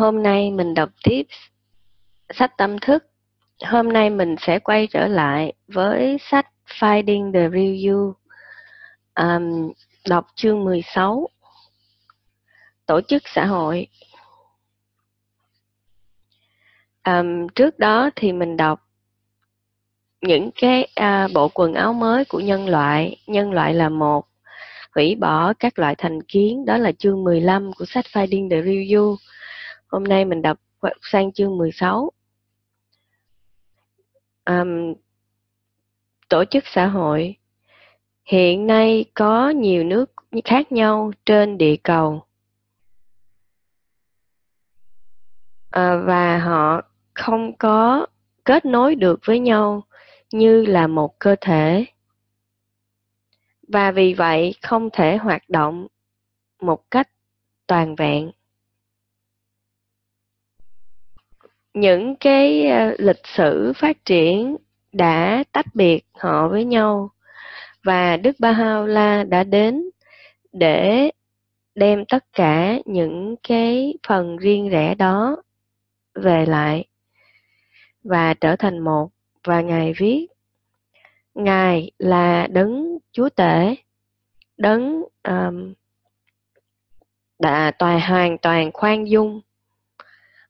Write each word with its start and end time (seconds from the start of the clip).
Hôm 0.00 0.22
nay 0.22 0.50
mình 0.50 0.74
đọc 0.74 0.88
tiếp 1.02 1.22
sách 2.30 2.56
tâm 2.56 2.78
thức. 2.78 3.04
Hôm 3.66 3.92
nay 3.92 4.10
mình 4.10 4.36
sẽ 4.40 4.58
quay 4.58 4.86
trở 4.86 5.06
lại 5.06 5.52
với 5.68 6.16
sách 6.20 6.46
Finding 6.66 7.32
the 7.32 7.48
Real 7.48 7.86
You. 7.88 8.14
Um, 9.14 9.72
đọc 10.08 10.26
chương 10.34 10.64
16. 10.64 11.28
Tổ 12.86 13.00
chức 13.00 13.22
xã 13.34 13.46
hội. 13.46 13.86
Um, 17.04 17.48
trước 17.54 17.78
đó 17.78 18.10
thì 18.16 18.32
mình 18.32 18.56
đọc 18.56 18.80
những 20.20 20.50
cái 20.60 20.88
uh, 21.00 21.32
bộ 21.34 21.48
quần 21.48 21.74
áo 21.74 21.92
mới 21.92 22.24
của 22.24 22.40
nhân 22.40 22.68
loại. 22.68 23.16
Nhân 23.26 23.52
loại 23.52 23.74
là 23.74 23.88
một 23.88 24.26
hủy 24.94 25.14
bỏ 25.14 25.52
các 25.58 25.78
loại 25.78 25.94
thành 25.98 26.22
kiến, 26.22 26.64
đó 26.64 26.76
là 26.76 26.92
chương 26.92 27.24
15 27.24 27.72
của 27.72 27.84
sách 27.84 28.04
Finding 28.12 28.50
the 28.50 28.62
Real 28.62 28.94
You. 28.94 29.16
Hôm 29.90 30.04
nay 30.04 30.24
mình 30.24 30.42
đọc 30.42 30.58
sang 31.02 31.32
chương 31.32 31.58
16. 31.58 32.12
Um, 34.44 34.94
tổ 36.28 36.44
chức 36.44 36.64
xã 36.66 36.86
hội. 36.86 37.36
Hiện 38.24 38.66
nay 38.66 39.04
có 39.14 39.50
nhiều 39.50 39.84
nước 39.84 40.10
khác 40.44 40.72
nhau 40.72 41.12
trên 41.26 41.58
địa 41.58 41.76
cầu. 41.82 42.22
À, 45.70 45.96
và 45.96 46.38
họ 46.38 46.82
không 47.14 47.56
có 47.58 48.06
kết 48.44 48.64
nối 48.64 48.94
được 48.94 49.20
với 49.24 49.38
nhau 49.38 49.82
như 50.32 50.64
là 50.64 50.86
một 50.86 51.18
cơ 51.18 51.36
thể. 51.40 51.86
Và 53.68 53.90
vì 53.90 54.14
vậy 54.14 54.54
không 54.62 54.88
thể 54.92 55.16
hoạt 55.16 55.42
động 55.48 55.86
một 56.60 56.90
cách 56.90 57.10
toàn 57.66 57.94
vẹn. 57.94 58.30
Những 61.74 62.16
cái 62.16 62.66
ờ, 62.66 62.94
lịch 62.98 63.26
sử 63.36 63.72
phát 63.76 64.04
triển 64.04 64.56
đã 64.92 65.44
tách 65.52 65.66
biệt 65.74 66.04
họ 66.12 66.48
với 66.48 66.64
nhau 66.64 67.10
và 67.84 68.16
Đức 68.16 68.36
Baha'u'llah 68.38 69.28
đã 69.28 69.44
đến 69.44 69.90
để 70.52 71.10
đem 71.74 72.04
tất 72.04 72.24
cả 72.32 72.78
những 72.84 73.36
cái 73.48 73.94
phần 74.08 74.36
riêng 74.36 74.68
rẽ 74.68 74.94
đó 74.94 75.42
về 76.14 76.46
lại 76.46 76.84
và 78.02 78.34
trở 78.34 78.56
thành 78.56 78.78
một 78.78 79.10
và 79.44 79.60
ngài 79.60 79.92
viết 79.96 80.26
ngài 81.34 81.90
là 81.98 82.46
đấng 82.46 82.98
chúa 83.12 83.28
tể 83.28 83.74
đấng 84.56 85.04
um, 85.28 85.74
đã 87.38 87.70
toàn 87.78 88.00
hoàn 88.00 88.38
toàn 88.38 88.72
khoan 88.72 89.08
dung 89.08 89.40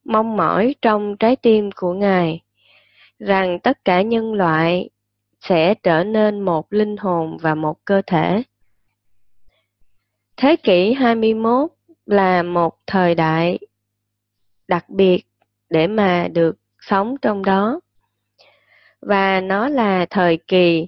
mong 0.03 0.37
mỏi 0.37 0.75
trong 0.81 1.17
trái 1.17 1.35
tim 1.35 1.69
của 1.75 1.93
ngài 1.93 2.41
rằng 3.19 3.59
tất 3.59 3.85
cả 3.85 4.01
nhân 4.01 4.33
loại 4.33 4.89
sẽ 5.39 5.73
trở 5.73 6.03
nên 6.03 6.41
một 6.41 6.73
linh 6.73 6.97
hồn 6.97 7.37
và 7.41 7.55
một 7.55 7.85
cơ 7.85 8.01
thể. 8.07 8.43
Thế 10.37 10.55
kỷ 10.55 10.93
21 10.93 11.69
là 12.05 12.43
một 12.43 12.77
thời 12.87 13.15
đại 13.15 13.59
đặc 14.67 14.89
biệt 14.89 15.23
để 15.69 15.87
mà 15.87 16.27
được 16.27 16.57
sống 16.79 17.15
trong 17.21 17.45
đó. 17.45 17.79
Và 19.01 19.41
nó 19.41 19.69
là 19.69 20.05
thời 20.09 20.37
kỳ 20.47 20.87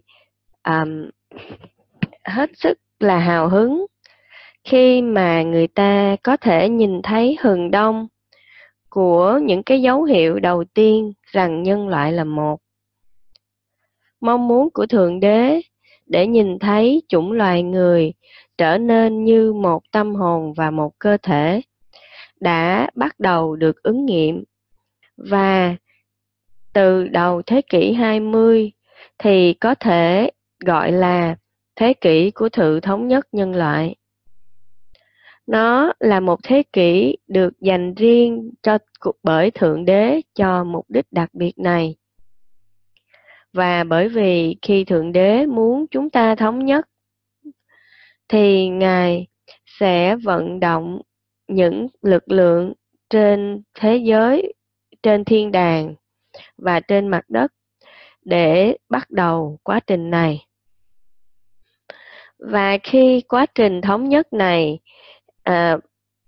um, 0.63 1.09
hết 2.25 2.49
sức 2.55 2.79
là 2.99 3.19
hào 3.19 3.49
hứng 3.49 3.85
khi 4.63 5.01
mà 5.01 5.43
người 5.43 5.67
ta 5.67 6.15
có 6.23 6.37
thể 6.37 6.69
nhìn 6.69 7.01
thấy 7.01 7.37
hừng 7.41 7.71
đông 7.71 8.07
của 8.93 9.39
những 9.43 9.63
cái 9.63 9.81
dấu 9.81 10.03
hiệu 10.03 10.39
đầu 10.39 10.63
tiên 10.63 11.13
rằng 11.31 11.63
nhân 11.63 11.87
loại 11.87 12.11
là 12.11 12.23
một 12.23 12.59
mong 14.21 14.47
muốn 14.47 14.69
của 14.73 14.85
thượng 14.85 15.19
đế 15.19 15.61
để 16.05 16.27
nhìn 16.27 16.59
thấy 16.59 17.01
chủng 17.07 17.31
loài 17.31 17.63
người 17.63 18.13
trở 18.57 18.77
nên 18.77 19.23
như 19.23 19.53
một 19.53 19.83
tâm 19.91 20.15
hồn 20.15 20.53
và 20.53 20.71
một 20.71 20.99
cơ 20.99 21.17
thể 21.23 21.61
đã 22.39 22.89
bắt 22.95 23.19
đầu 23.19 23.55
được 23.55 23.83
ứng 23.83 24.05
nghiệm 24.05 24.43
và 25.17 25.75
từ 26.73 27.07
đầu 27.07 27.41
thế 27.41 27.61
kỷ 27.69 27.93
20 27.93 28.71
thì 29.17 29.53
có 29.53 29.75
thể 29.75 30.31
gọi 30.65 30.91
là 30.91 31.35
thế 31.75 31.93
kỷ 31.93 32.31
của 32.31 32.49
sự 32.53 32.79
thống 32.79 33.07
nhất 33.07 33.27
nhân 33.31 33.55
loại. 33.55 33.95
Nó 35.47 35.93
là 35.99 36.19
một 36.19 36.39
thế 36.43 36.63
kỷ 36.73 37.17
được 37.27 37.59
dành 37.59 37.93
riêng 37.93 38.51
cho 38.61 38.77
bởi 39.23 39.51
Thượng 39.51 39.85
Đế 39.85 40.21
cho 40.35 40.63
mục 40.63 40.85
đích 40.89 41.05
đặc 41.11 41.29
biệt 41.33 41.53
này. 41.57 41.95
Và 43.53 43.83
bởi 43.83 44.09
vì 44.09 44.55
khi 44.61 44.83
Thượng 44.83 45.11
Đế 45.11 45.45
muốn 45.45 45.85
chúng 45.91 46.09
ta 46.09 46.35
thống 46.35 46.65
nhất, 46.65 46.89
thì 48.27 48.67
Ngài 48.67 49.27
sẽ 49.65 50.15
vận 50.15 50.59
động 50.59 51.01
những 51.47 51.87
lực 52.01 52.31
lượng 52.31 52.73
trên 53.09 53.61
thế 53.73 53.97
giới, 53.97 54.53
trên 55.03 55.25
thiên 55.25 55.51
đàng 55.51 55.95
và 56.57 56.79
trên 56.79 57.07
mặt 57.07 57.25
đất 57.29 57.53
để 58.25 58.77
bắt 58.89 59.09
đầu 59.09 59.59
quá 59.63 59.79
trình 59.79 60.09
này. 60.09 60.45
Và 62.37 62.77
khi 62.83 63.21
quá 63.21 63.45
trình 63.55 63.81
thống 63.81 64.09
nhất 64.09 64.33
này 64.33 64.79
à, 65.43 65.77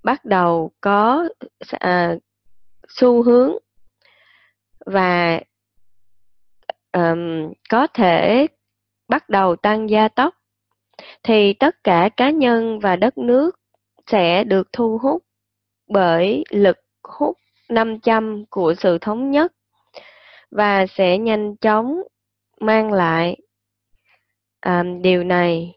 bắt 0.03 0.25
đầu 0.25 0.71
có 0.81 1.29
à, 1.79 2.15
xu 2.87 3.23
hướng 3.23 3.51
và 4.85 5.41
um, 6.93 7.53
có 7.69 7.87
thể 7.87 8.47
bắt 9.07 9.29
đầu 9.29 9.55
tăng 9.55 9.89
gia 9.89 10.07
tốc. 10.07 10.35
Thì 11.23 11.53
tất 11.53 11.83
cả 11.83 12.09
cá 12.17 12.29
nhân 12.29 12.79
và 12.79 12.95
đất 12.95 13.17
nước 13.17 13.59
sẽ 14.07 14.43
được 14.43 14.67
thu 14.73 14.97
hút 15.01 15.23
bởi 15.87 16.43
lực 16.49 16.77
hút 17.03 17.37
500 17.69 18.45
của 18.49 18.73
sự 18.73 18.97
thống 19.01 19.31
nhất 19.31 19.53
và 20.51 20.85
sẽ 20.87 21.17
nhanh 21.17 21.55
chóng 21.55 22.01
mang 22.59 22.91
lại 22.93 23.37
um, 24.65 25.01
điều 25.01 25.23
này. 25.23 25.74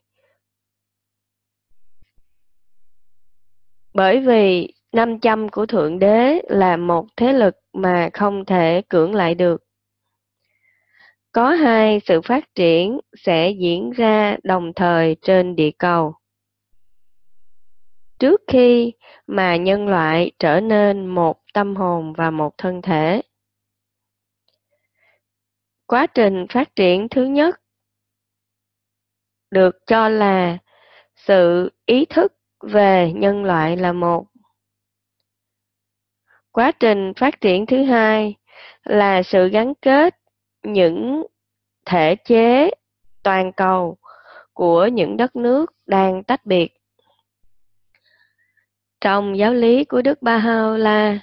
Bởi 3.99 4.21
vì 4.21 4.75
500 4.93 5.49
của 5.49 5.67
Thượng 5.67 5.99
Đế 5.99 6.43
là 6.49 6.77
một 6.77 7.07
thế 7.17 7.33
lực 7.33 7.55
mà 7.73 8.11
không 8.13 8.45
thể 8.45 8.83
cưỡng 8.89 9.15
lại 9.15 9.35
được. 9.35 9.65
Có 11.33 11.51
hai 11.51 12.01
sự 12.05 12.21
phát 12.21 12.55
triển 12.55 13.01
sẽ 13.17 13.51
diễn 13.51 13.91
ra 13.91 14.37
đồng 14.43 14.73
thời 14.77 15.17
trên 15.23 15.57
địa 15.57 15.71
cầu. 15.79 16.15
Trước 18.19 18.41
khi 18.47 18.93
mà 19.27 19.57
nhân 19.57 19.89
loại 19.89 20.31
trở 20.39 20.61
nên 20.61 21.07
một 21.07 21.43
tâm 21.55 21.77
hồn 21.77 22.13
và 22.13 22.31
một 22.31 22.59
thân 22.59 22.83
thể. 22.83 23.23
Quá 25.87 26.07
trình 26.07 26.47
phát 26.51 26.77
triển 26.77 27.09
thứ 27.09 27.25
nhất 27.25 27.61
được 29.51 29.77
cho 29.87 30.09
là 30.09 30.59
sự 31.17 31.71
ý 31.87 32.05
thức 32.05 32.38
về 32.61 33.13
nhân 33.15 33.45
loại 33.45 33.77
là 33.77 33.93
một. 33.93 34.27
Quá 36.53 36.73
trình 36.73 37.13
phát 37.17 37.41
triển 37.41 37.67
thứ 37.67 37.85
hai 37.85 38.35
là 38.85 39.23
sự 39.23 39.49
gắn 39.49 39.75
kết 39.75 40.17
những 40.63 41.27
thể 41.87 42.17
chế 42.17 42.71
toàn 43.23 43.53
cầu 43.53 43.97
của 44.53 44.87
những 44.87 45.17
đất 45.17 45.37
nước 45.37 45.67
đang 45.87 46.23
tách 46.25 46.47
biệt. 46.47 46.73
Trong 49.01 49.39
giáo 49.39 49.55
lý 49.55 49.85
của 49.85 50.03
đức 50.03 50.23
ba 50.23 50.39
hao 50.39 50.77
la 50.77 51.19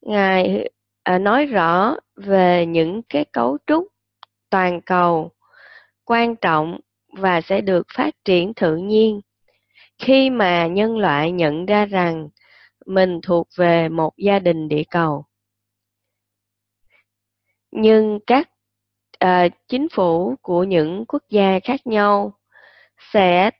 ngài 0.00 0.70
à, 1.02 1.18
nói 1.18 1.46
rõ 1.46 1.96
về 2.16 2.66
những 2.66 3.02
cái 3.02 3.24
cấu 3.24 3.58
trúc 3.66 3.86
toàn 4.50 4.80
cầu 4.80 5.30
quan 6.04 6.36
trọng 6.36 6.80
và 7.12 7.40
sẽ 7.40 7.60
được 7.60 7.86
phát 7.94 8.14
triển 8.24 8.54
tự 8.54 8.76
nhiên 8.76 9.20
khi 10.00 10.30
mà 10.30 10.66
nhân 10.66 10.98
loại 10.98 11.32
nhận 11.32 11.66
ra 11.66 11.86
rằng 11.86 12.28
mình 12.86 13.20
thuộc 13.22 13.48
về 13.56 13.88
một 13.88 14.16
gia 14.16 14.38
đình 14.38 14.68
địa 14.68 14.82
cầu. 14.90 15.24
Nhưng 17.70 18.18
các 18.26 18.50
uh, 19.24 19.52
chính 19.68 19.88
phủ 19.88 20.34
của 20.42 20.64
những 20.64 21.04
quốc 21.08 21.22
gia 21.30 21.60
khác 21.64 21.86
nhau 21.86 22.32
sẽ 23.12 23.50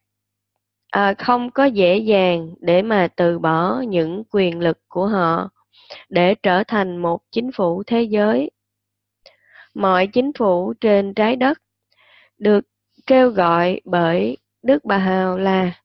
uh, 0.96 1.18
không 1.18 1.50
có 1.50 1.64
dễ 1.64 1.96
dàng 1.96 2.54
để 2.60 2.82
mà 2.82 3.08
từ 3.16 3.38
bỏ 3.38 3.80
những 3.88 4.22
quyền 4.30 4.60
lực 4.60 4.78
của 4.88 5.06
họ 5.06 5.50
để 6.08 6.34
trở 6.34 6.64
thành 6.64 6.96
một 6.96 7.20
chính 7.30 7.52
phủ 7.52 7.82
thế 7.86 8.02
giới. 8.02 8.50
Mọi 9.74 10.06
chính 10.06 10.32
phủ 10.32 10.74
trên 10.80 11.14
trái 11.14 11.36
đất 11.36 11.58
được 12.38 12.64
kêu 13.06 13.30
gọi 13.30 13.80
bởi 13.84 14.36
đức 14.62 14.84
bà 14.84 14.98
hào 14.98 15.38
là 15.38 15.79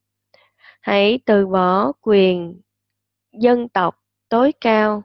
hãy 0.86 1.20
từ 1.26 1.48
bỏ 1.48 1.92
quyền 2.02 2.62
dân 3.32 3.70
tộc 3.70 3.96
tối 4.30 4.52
cao 4.62 5.04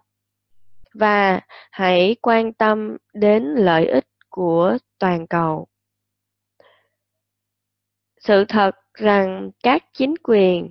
và 0.95 1.41
hãy 1.71 2.17
quan 2.23 2.53
tâm 2.53 2.97
đến 3.15 3.45
lợi 3.45 3.87
ích 3.87 4.07
của 4.29 4.79
toàn 4.99 5.27
cầu. 5.27 5.67
Sự 8.21 8.45
thật 8.45 8.75
rằng 8.95 9.51
các 9.63 9.85
chính 9.93 10.15
quyền 10.23 10.71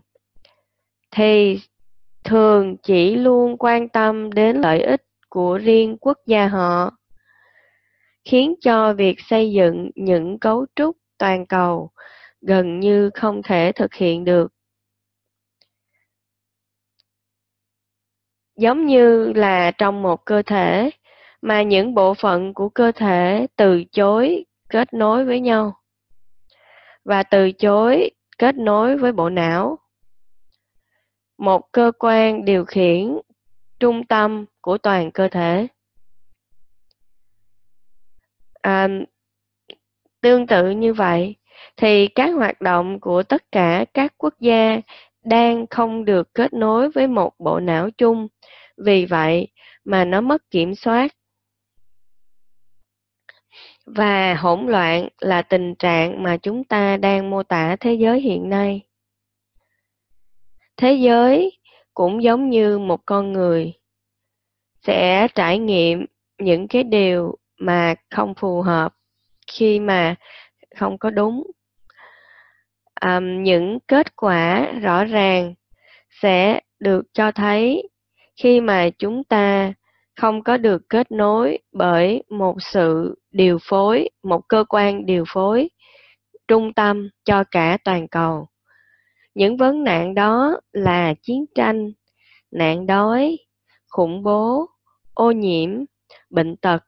thì 1.12 1.60
thường 2.24 2.78
chỉ 2.78 3.16
luôn 3.16 3.58
quan 3.58 3.90
tâm 3.90 4.32
đến 4.34 4.62
lợi 4.62 4.82
ích 4.82 5.04
của 5.30 5.58
riêng 5.58 5.98
quốc 6.02 6.18
gia 6.26 6.48
họ, 6.48 6.98
khiến 8.26 8.56
cho 8.62 8.94
việc 8.94 9.16
xây 9.20 9.52
dựng 9.52 9.92
những 9.96 10.40
cấu 10.40 10.66
trúc 10.76 10.98
toàn 11.18 11.46
cầu 11.46 11.92
gần 12.42 12.80
như 12.80 13.10
không 13.14 13.42
thể 13.44 13.72
thực 13.76 13.94
hiện 13.94 14.26
được. 14.26 14.54
Giống 18.60 18.86
như 18.86 19.34
là 19.34 19.72
trong 19.72 20.02
một 20.02 20.26
cơ 20.26 20.42
thể 20.42 20.90
mà 21.42 21.62
những 21.62 21.94
bộ 21.94 22.14
phận 22.14 22.54
của 22.54 22.70
cơ 22.70 22.92
thể 22.92 23.48
từ 23.56 23.84
chối 23.92 24.46
kết 24.70 24.94
nối 24.94 25.26
với 25.26 25.40
nhau 25.40 25.74
và 27.06 27.24
từ 27.24 27.52
chối 27.52 28.12
kết 28.38 28.56
nối 28.56 28.98
với 28.98 29.12
bộ 29.12 29.30
não. 29.30 29.80
Một 31.38 31.72
cơ 31.72 31.92
quan 32.00 32.46
điều 32.46 32.66
khiển 32.66 33.18
trung 33.80 34.04
tâm 34.06 34.46
của 34.62 34.78
toàn 34.78 35.12
cơ 35.12 35.28
thể. 35.28 35.68
À, 38.62 38.88
tương 40.22 40.48
tự 40.48 40.70
như 40.70 40.94
vậy, 40.94 41.36
thì 41.78 42.08
các 42.08 42.30
hoạt 42.30 42.62
động 42.62 43.00
của 43.00 43.24
tất 43.24 43.52
cả 43.52 43.86
các 43.94 44.14
quốc 44.18 44.34
gia 44.40 44.78
đang 45.24 45.68
không 45.68 46.06
được 46.06 46.34
kết 46.34 46.54
nối 46.54 46.90
với 46.90 47.08
một 47.08 47.34
bộ 47.40 47.60
não 47.60 47.90
chung, 47.92 48.28
vì 48.78 49.06
vậy 49.06 49.48
mà 49.86 50.06
nó 50.06 50.22
mất 50.22 50.52
kiểm 50.52 50.76
soát. 50.76 51.16
Và 53.86 54.36
hỗn 54.36 54.68
loạn 54.68 55.08
là 55.20 55.42
tình 55.42 55.76
trạng 55.76 56.24
mà 56.24 56.38
chúng 56.38 56.64
ta 56.64 56.98
đang 56.98 57.30
mô 57.30 57.44
tả 57.44 57.76
thế 57.80 57.94
giới 57.94 58.22
hiện 58.22 58.50
nay. 58.50 58.82
Thế 60.78 60.94
giới 60.94 61.60
cũng 61.94 62.24
giống 62.24 62.50
như 62.50 62.80
một 62.80 63.06
con 63.06 63.34
người 63.34 63.74
sẽ 64.82 65.28
trải 65.36 65.60
nghiệm 65.60 66.06
những 66.38 66.68
cái 66.68 66.84
điều 66.84 67.36
mà 67.60 67.96
không 68.10 68.34
phù 68.38 68.62
hợp 68.62 68.96
khi 69.52 69.80
mà 69.80 70.16
không 70.76 70.98
có 70.98 71.10
đúng 71.10 71.44
um, 73.02 73.44
những 73.44 73.80
kết 73.88 74.16
quả 74.16 74.72
rõ 74.82 75.06
ràng 75.06 75.54
sẽ 76.22 76.62
được 76.80 77.06
cho 77.14 77.32
thấy 77.32 77.90
khi 78.36 78.62
mà 78.62 78.90
chúng 79.00 79.24
ta 79.24 79.74
không 80.16 80.44
có 80.44 80.58
được 80.58 80.90
kết 80.90 81.12
nối 81.12 81.60
bởi 81.72 82.24
một 82.30 82.56
sự 82.60 83.16
điều 83.32 83.58
phối 83.62 84.10
một 84.24 84.42
cơ 84.48 84.64
quan 84.70 85.06
điều 85.06 85.24
phối 85.28 85.70
trung 86.48 86.74
tâm 86.74 87.10
cho 87.26 87.44
cả 87.52 87.78
toàn 87.84 88.08
cầu. 88.08 88.48
Những 89.36 89.58
vấn 89.58 89.84
nạn 89.84 90.16
đó 90.16 90.60
là 90.72 91.14
chiến 91.22 91.46
tranh 91.56 91.92
nạn 92.52 92.86
đói 92.86 93.38
khủng 93.88 94.24
bố 94.24 94.70
ô 95.14 95.32
nhiễm 95.32 95.70
bệnh 96.30 96.56
tật 96.56 96.84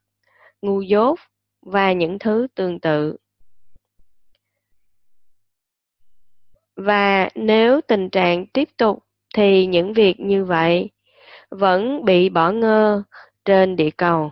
ngu 0.61 0.81
dốt 0.81 1.19
và 1.61 1.93
những 1.93 2.19
thứ 2.19 2.47
tương 2.55 2.79
tự. 2.79 3.17
Và 6.81 7.29
nếu 7.35 7.81
tình 7.81 8.09
trạng 8.09 8.45
tiếp 8.47 8.69
tục 8.77 9.03
thì 9.35 9.65
những 9.65 9.93
việc 9.93 10.19
như 10.19 10.45
vậy 10.45 10.89
vẫn 11.49 12.05
bị 12.05 12.29
bỏ 12.29 12.51
ngơ 12.51 13.03
trên 13.45 13.75
địa 13.75 13.89
cầu 13.97 14.31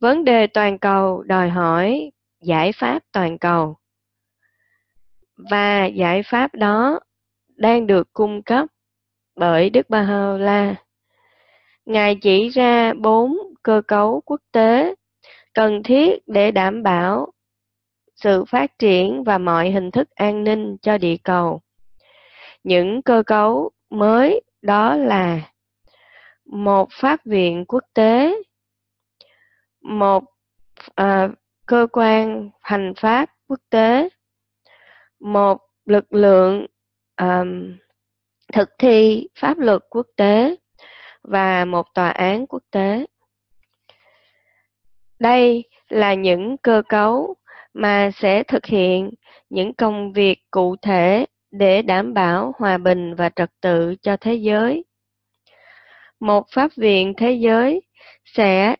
vấn 0.00 0.24
đề 0.24 0.46
toàn 0.46 0.78
cầu 0.78 1.22
đòi 1.22 1.48
hỏi 1.48 2.10
giải 2.40 2.72
pháp 2.72 3.02
toàn 3.12 3.38
cầu 3.38 3.76
và 5.36 5.86
giải 5.86 6.22
pháp 6.22 6.54
đó 6.54 7.00
đang 7.56 7.86
được 7.86 8.12
cung 8.12 8.42
cấp 8.42 8.66
bởi 9.36 9.70
Đức 9.70 9.90
Ba 9.90 10.02
Hơ 10.02 10.38
La. 10.38 10.74
Ngài 11.86 12.14
chỉ 12.14 12.48
ra 12.48 12.92
bốn 12.94 13.36
cơ 13.62 13.82
cấu 13.88 14.22
quốc 14.24 14.40
tế 14.52 14.94
cần 15.54 15.82
thiết 15.82 16.22
để 16.26 16.50
đảm 16.50 16.82
bảo 16.82 17.32
sự 18.16 18.44
phát 18.44 18.78
triển 18.78 19.24
và 19.24 19.38
mọi 19.38 19.70
hình 19.70 19.90
thức 19.90 20.10
an 20.10 20.44
ninh 20.44 20.76
cho 20.82 20.98
địa 20.98 21.16
cầu. 21.24 21.60
Những 22.64 23.02
cơ 23.02 23.22
cấu 23.26 23.70
mới 23.90 24.42
đó 24.62 24.96
là 24.96 25.40
một 26.44 26.88
pháp 26.92 27.20
viện 27.24 27.64
quốc 27.68 27.84
tế, 27.94 28.36
một 29.82 30.24
à, 30.94 31.28
cơ 31.66 31.86
quan 31.92 32.50
hành 32.60 32.92
pháp 32.96 33.30
quốc 33.48 33.60
tế, 33.70 34.08
một 35.20 35.58
lực 35.84 36.14
lượng 36.14 36.66
à, 37.16 37.44
thực 38.52 38.68
thi 38.78 39.28
pháp 39.40 39.58
luật 39.58 39.82
quốc 39.90 40.06
tế 40.16 40.56
và 41.22 41.64
một 41.64 41.86
tòa 41.94 42.08
án 42.08 42.46
quốc 42.46 42.62
tế. 42.70 43.06
Đây 45.18 45.64
là 45.88 46.14
những 46.14 46.56
cơ 46.62 46.82
cấu 46.88 47.36
mà 47.76 48.10
sẽ 48.14 48.42
thực 48.42 48.66
hiện 48.66 49.10
những 49.50 49.74
công 49.74 50.12
việc 50.12 50.38
cụ 50.50 50.76
thể 50.82 51.26
để 51.50 51.82
đảm 51.82 52.14
bảo 52.14 52.52
hòa 52.58 52.78
bình 52.78 53.14
và 53.14 53.30
trật 53.36 53.50
tự 53.60 53.94
cho 54.02 54.16
thế 54.16 54.34
giới. 54.34 54.84
Một 56.20 56.46
pháp 56.50 56.70
viện 56.76 57.14
thế 57.16 57.32
giới 57.32 57.82
sẽ 58.24 58.76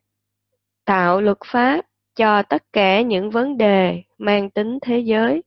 tạo 0.84 1.20
luật 1.20 1.38
pháp 1.46 1.80
cho 2.14 2.42
tất 2.42 2.62
cả 2.72 3.00
những 3.00 3.30
vấn 3.30 3.58
đề 3.58 4.02
mang 4.18 4.50
tính 4.50 4.78
thế 4.82 4.98
giới 4.98 5.42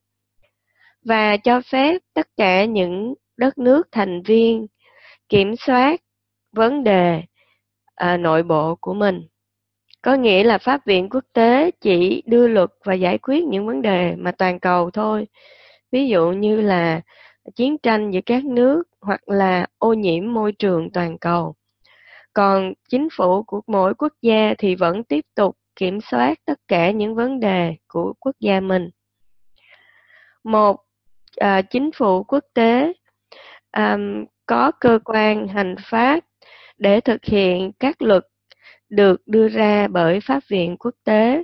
và 1.05 1.37
cho 1.37 1.61
phép 1.61 2.01
tất 2.13 2.27
cả 2.37 2.65
những 2.65 3.13
đất 3.37 3.57
nước 3.57 3.87
thành 3.91 4.21
viên 4.21 4.67
kiểm 5.29 5.55
soát 5.55 6.01
vấn 6.51 6.83
đề 6.83 7.23
à, 7.95 8.17
nội 8.17 8.43
bộ 8.43 8.75
của 8.81 8.93
mình. 8.93 9.27
Có 10.01 10.15
nghĩa 10.15 10.43
là 10.43 10.57
Pháp 10.57 10.85
viện 10.85 11.09
quốc 11.09 11.23
tế 11.33 11.71
chỉ 11.81 12.23
đưa 12.25 12.47
luật 12.47 12.69
và 12.83 12.93
giải 12.93 13.17
quyết 13.17 13.43
những 13.43 13.67
vấn 13.67 13.81
đề 13.81 14.15
mà 14.15 14.31
toàn 14.31 14.59
cầu 14.59 14.91
thôi. 14.91 15.27
Ví 15.91 16.07
dụ 16.07 16.31
như 16.31 16.61
là 16.61 17.01
chiến 17.55 17.77
tranh 17.77 18.11
giữa 18.11 18.19
các 18.25 18.45
nước 18.45 18.83
hoặc 19.01 19.29
là 19.29 19.67
ô 19.77 19.93
nhiễm 19.93 20.33
môi 20.33 20.51
trường 20.51 20.91
toàn 20.91 21.17
cầu. 21.17 21.55
Còn 22.33 22.73
chính 22.89 23.07
phủ 23.11 23.43
của 23.43 23.61
mỗi 23.67 23.93
quốc 23.93 24.13
gia 24.21 24.53
thì 24.57 24.75
vẫn 24.75 25.03
tiếp 25.03 25.25
tục 25.35 25.57
kiểm 25.75 26.01
soát 26.01 26.39
tất 26.45 26.59
cả 26.67 26.91
những 26.91 27.15
vấn 27.15 27.39
đề 27.39 27.75
của 27.87 28.13
quốc 28.19 28.35
gia 28.39 28.59
mình. 28.59 28.89
Một 30.43 30.83
à, 31.37 31.61
chính 31.61 31.91
phủ 31.91 32.23
quốc 32.23 32.43
tế 32.53 32.93
à, 33.71 33.97
có 34.45 34.71
cơ 34.71 34.99
quan 35.05 35.47
hành 35.47 35.75
pháp 35.83 36.19
để 36.77 37.01
thực 37.01 37.25
hiện 37.25 37.71
các 37.79 38.01
luật 38.01 38.23
được 38.89 39.21
đưa 39.25 39.47
ra 39.47 39.87
bởi 39.87 40.19
Pháp 40.19 40.39
viện 40.47 40.77
quốc 40.77 40.95
tế 41.03 41.43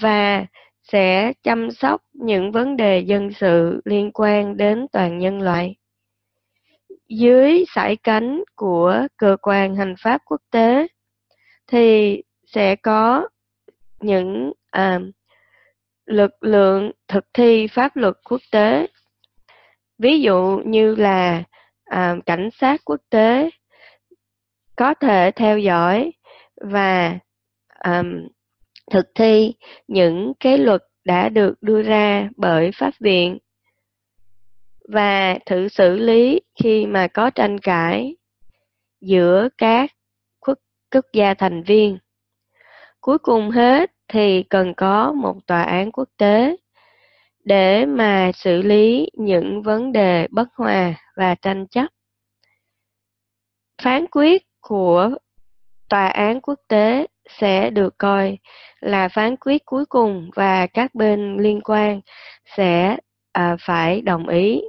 và 0.00 0.46
sẽ 0.82 1.32
chăm 1.42 1.70
sóc 1.70 2.02
những 2.12 2.52
vấn 2.52 2.76
đề 2.76 2.98
dân 2.98 3.30
sự 3.32 3.80
liên 3.84 4.10
quan 4.14 4.56
đến 4.56 4.86
toàn 4.92 5.18
nhân 5.18 5.42
loại. 5.42 5.76
Dưới 7.08 7.64
sải 7.68 7.96
cánh 7.96 8.42
của 8.56 9.06
cơ 9.16 9.36
quan 9.42 9.76
hành 9.76 9.94
pháp 10.02 10.20
quốc 10.24 10.40
tế 10.50 10.86
thì 11.66 12.22
sẽ 12.46 12.76
có 12.76 13.28
những 14.00 14.52
à, 14.70 15.00
lực 16.06 16.30
lượng 16.40 16.92
thực 17.08 17.24
thi 17.34 17.66
pháp 17.66 17.96
luật 17.96 18.14
quốc 18.24 18.40
tế. 18.52 18.86
Ví 19.98 20.20
dụ 20.20 20.60
như 20.64 20.94
là 20.94 21.42
à, 21.84 22.16
cảnh 22.26 22.48
sát 22.52 22.80
quốc 22.84 23.00
tế 23.10 23.50
có 24.76 24.94
thể 24.94 25.30
theo 25.36 25.58
dõi 25.58 26.12
và 26.60 27.18
um, 27.84 28.28
thực 28.90 29.06
thi 29.14 29.54
những 29.88 30.32
cái 30.40 30.58
luật 30.58 30.82
đã 31.04 31.28
được 31.28 31.54
đưa 31.60 31.82
ra 31.82 32.28
bởi 32.36 32.70
pháp 32.74 32.90
viện 33.00 33.38
và 34.88 35.38
thử 35.46 35.68
xử 35.68 35.96
lý 35.96 36.40
khi 36.62 36.86
mà 36.86 37.06
có 37.06 37.30
tranh 37.30 37.58
cãi 37.58 38.16
giữa 39.00 39.48
các 39.58 39.90
quốc, 40.40 40.58
quốc 40.90 41.04
gia 41.12 41.34
thành 41.34 41.62
viên. 41.62 41.98
Cuối 43.00 43.18
cùng 43.18 43.50
hết 43.50 43.90
thì 44.08 44.42
cần 44.42 44.74
có 44.74 45.12
một 45.12 45.46
tòa 45.46 45.62
án 45.62 45.92
quốc 45.92 46.08
tế 46.16 46.56
để 47.44 47.86
mà 47.86 48.30
xử 48.34 48.62
lý 48.62 49.10
những 49.12 49.62
vấn 49.62 49.92
đề 49.92 50.26
bất 50.30 50.48
hòa 50.54 50.94
và 51.16 51.34
tranh 51.34 51.66
chấp. 51.66 51.86
Phán 53.82 54.06
quyết 54.06 54.42
của 54.60 55.10
tòa 55.90 56.06
án 56.06 56.40
quốc 56.40 56.60
tế 56.68 57.06
sẽ 57.28 57.70
được 57.70 57.98
coi 57.98 58.38
là 58.80 59.08
phán 59.08 59.36
quyết 59.36 59.62
cuối 59.66 59.84
cùng 59.86 60.30
và 60.34 60.66
các 60.66 60.94
bên 60.94 61.36
liên 61.36 61.60
quan 61.60 62.00
sẽ 62.56 62.96
à, 63.32 63.56
phải 63.60 64.00
đồng 64.00 64.28
ý. 64.28 64.60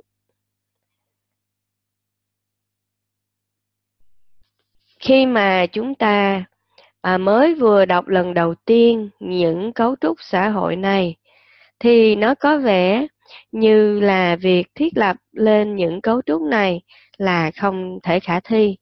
khi 5.01 5.25
mà 5.25 5.65
chúng 5.65 5.95
ta 5.95 6.43
à, 7.01 7.17
mới 7.17 7.55
vừa 7.55 7.85
đọc 7.85 8.07
lần 8.07 8.33
đầu 8.33 8.55
tiên 8.65 9.09
những 9.19 9.73
cấu 9.73 9.95
trúc 10.01 10.17
xã 10.21 10.49
hội 10.49 10.75
này 10.75 11.15
thì 11.79 12.15
nó 12.15 12.35
có 12.35 12.57
vẻ 12.57 13.07
như 13.51 13.99
là 13.99 14.35
việc 14.35 14.67
thiết 14.75 14.97
lập 14.97 15.15
lên 15.31 15.75
những 15.75 16.01
cấu 16.01 16.21
trúc 16.25 16.41
này 16.41 16.81
là 17.17 17.51
không 17.51 17.99
thể 18.03 18.19
khả 18.19 18.39
thi. 18.39 18.77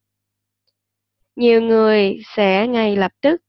Nhiều 1.40 1.62
người 1.62 2.20
sẽ 2.36 2.68
ngay 2.68 2.96
lập 2.96 3.12
tức 3.22 3.42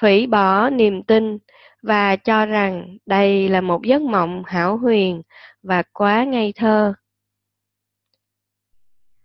phỉ 0.00 0.26
bỏ 0.26 0.70
niềm 0.70 1.02
tin 1.02 1.38
và 1.82 2.16
cho 2.16 2.46
rằng 2.46 2.98
đây 3.06 3.48
là 3.48 3.60
một 3.60 3.82
giấc 3.84 4.02
mộng 4.02 4.42
hảo 4.46 4.76
huyền 4.76 5.22
và 5.62 5.82
quá 5.92 6.24
ngây 6.24 6.52
thơ. 6.56 6.94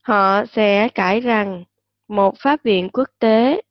Họ 0.04 0.46
sẽ 0.46 0.90
cãi 0.90 1.22
rằng 1.22 1.64
một 2.08 2.36
pháp 2.40 2.64
viện 2.64 2.90
quốc 2.94 3.10
tế 3.20 3.62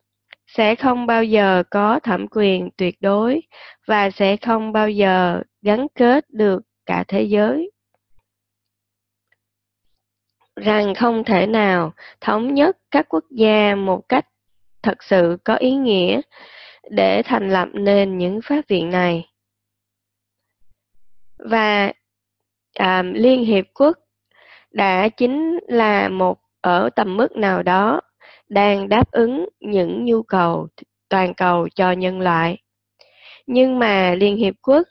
sẽ 0.46 0.74
không 0.74 1.06
bao 1.06 1.24
giờ 1.24 1.62
có 1.70 2.00
thẩm 2.00 2.26
quyền 2.30 2.70
tuyệt 2.76 2.94
đối 3.00 3.40
và 3.86 4.10
sẽ 4.10 4.36
không 4.36 4.72
bao 4.72 4.90
giờ 4.90 5.42
gắn 5.62 5.86
kết 5.94 6.30
được 6.30 6.62
cả 6.86 7.04
thế 7.08 7.22
giới 7.22 7.70
rằng 10.58 10.94
không 10.94 11.24
thể 11.24 11.46
nào 11.46 11.92
thống 12.20 12.54
nhất 12.54 12.76
các 12.90 13.06
quốc 13.08 13.24
gia 13.30 13.74
một 13.74 14.08
cách 14.08 14.26
thật 14.82 15.02
sự 15.02 15.38
có 15.44 15.54
ý 15.54 15.74
nghĩa 15.74 16.20
để 16.90 17.22
thành 17.22 17.50
lập 17.50 17.68
nên 17.72 18.18
những 18.18 18.40
phát 18.42 18.68
viện 18.68 18.90
này 18.90 19.28
và 21.38 21.92
à, 22.74 23.02
liên 23.02 23.44
hiệp 23.44 23.64
quốc 23.74 23.98
đã 24.70 25.08
chính 25.08 25.58
là 25.68 26.08
một 26.08 26.38
ở 26.60 26.90
tầm 26.96 27.16
mức 27.16 27.36
nào 27.36 27.62
đó 27.62 28.00
đang 28.48 28.88
đáp 28.88 29.10
ứng 29.10 29.48
những 29.60 30.04
nhu 30.04 30.22
cầu 30.22 30.68
toàn 31.08 31.34
cầu 31.34 31.68
cho 31.68 31.92
nhân 31.92 32.20
loại. 32.20 32.58
Nhưng 33.46 33.78
mà 33.78 34.14
Liên 34.14 34.36
Hiệp 34.36 34.54
Quốc 34.62 34.88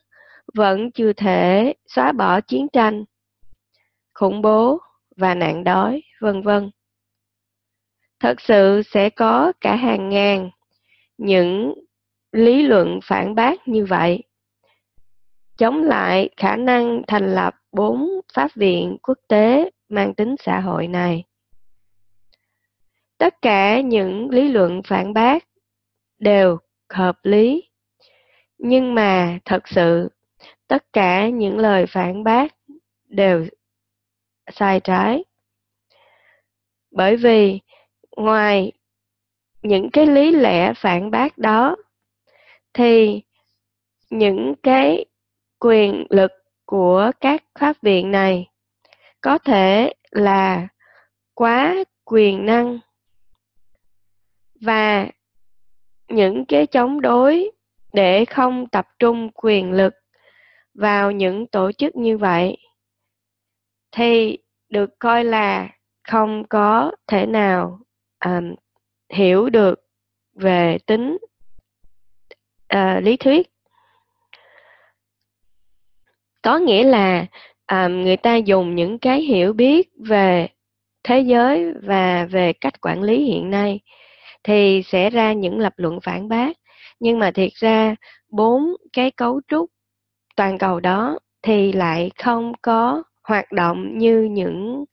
vẫn 0.54 0.92
chưa 0.92 1.14
thể 1.14 1.74
xóa 1.88 2.12
bỏ 2.12 2.42
chiến 2.42 2.68
tranh, 2.74 3.06
khủng 4.14 4.42
bố 4.42 4.80
và 5.18 5.36
nạn 5.36 5.64
đói, 5.64 6.04
vân 6.20 6.42
vân. 6.42 6.72
Thật 8.20 8.42
sự 8.42 8.82
sẽ 8.86 9.10
có 9.10 9.54
cả 9.62 9.76
hàng 9.76 10.10
ngàn 10.10 10.50
những 11.18 11.74
lý 12.32 12.62
luận 12.62 13.00
phản 13.04 13.36
bác 13.36 13.68
như 13.68 13.86
vậy, 13.86 14.24
chống 15.58 15.84
lại 15.84 16.30
khả 16.38 16.56
năng 16.56 17.02
thành 17.08 17.36
lập 17.36 17.56
bốn 17.72 18.10
pháp 18.34 18.56
viện 18.56 18.98
quốc 19.02 19.18
tế 19.28 19.70
mang 19.90 20.16
tính 20.16 20.36
xã 20.40 20.60
hội 20.60 20.88
này. 20.88 21.24
Tất 23.18 23.42
cả 23.42 23.82
những 23.82 24.30
lý 24.30 24.50
luận 24.50 24.82
phản 24.84 25.14
bác 25.14 25.48
đều 26.20 26.58
hợp 26.90 27.20
lý, 27.24 27.70
nhưng 28.58 28.96
mà 28.96 29.40
thật 29.46 29.68
sự 29.68 30.10
tất 30.68 30.94
cả 30.94 31.30
những 31.30 31.58
lời 31.58 31.86
phản 31.86 32.24
bác 32.24 32.56
đều 33.08 33.48
sai 34.52 34.80
trái. 34.80 35.24
Bởi 36.92 37.16
vì 37.16 37.60
ngoài 38.18 38.72
những 39.62 39.90
cái 39.90 40.06
lý 40.06 40.32
lẽ 40.32 40.74
phản 40.74 41.12
bác 41.12 41.38
đó, 41.38 41.76
thì 42.74 43.22
những 44.10 44.54
cái 44.64 45.06
quyền 45.60 46.06
lực 46.10 46.32
của 46.66 47.12
các 47.22 47.44
pháp 47.60 47.76
viện 47.82 48.12
này 48.12 48.50
có 49.22 49.38
thể 49.38 49.94
là 50.12 50.68
quá 51.34 51.76
quyền 52.06 52.46
năng 52.46 52.80
và 54.62 55.08
những 56.08 56.46
cái 56.46 56.66
chống 56.66 57.02
đối 57.02 57.52
để 57.94 58.26
không 58.26 58.68
tập 58.68 58.88
trung 59.00 59.30
quyền 59.34 59.72
lực 59.72 59.94
vào 60.74 61.12
những 61.12 61.48
tổ 61.48 61.72
chức 61.72 61.96
như 61.96 62.18
vậy 62.18 62.58
thì 63.98 64.38
được 64.70 65.00
coi 65.00 65.24
là 65.24 65.70
không 66.08 66.44
có 66.50 66.92
thể 67.08 67.26
nào 67.26 67.80
um, 68.26 68.56
hiểu 69.14 69.50
được 69.50 69.80
về 70.36 70.78
tính 70.86 71.18
uh, 72.76 73.04
lý 73.04 73.18
thuyết. 73.18 73.48
Có 76.42 76.58
nghĩa 76.58 76.84
là 76.84 77.26
um, 77.72 78.04
người 78.04 78.18
ta 78.18 78.36
dùng 78.36 78.76
những 78.76 79.00
cái 79.00 79.22
hiểu 79.22 79.54
biết 79.54 79.90
về 80.08 80.48
thế 81.04 81.20
giới 81.20 81.74
và 81.84 82.26
về 82.26 82.54
cách 82.54 82.82
quản 82.82 83.02
lý 83.02 83.24
hiện 83.24 83.50
nay 83.50 83.80
thì 84.44 84.84
sẽ 84.86 85.10
ra 85.10 85.34
những 85.34 85.60
lập 85.60 85.74
luận 85.78 86.00
phản 86.02 86.30
bác. 86.30 86.58
Nhưng 87.00 87.20
mà 87.20 87.32
thiệt 87.32 87.54
ra 87.54 87.96
bốn 88.30 88.76
cái 88.94 89.12
cấu 89.12 89.42
trúc 89.48 89.70
toàn 90.36 90.58
cầu 90.58 90.80
đó 90.80 91.20
thì 91.42 91.72
lại 91.72 92.12
không 92.18 92.54
có 92.62 93.04
hoạt 93.28 93.52
động 93.52 93.98
như 93.98 94.22
những 94.32 94.86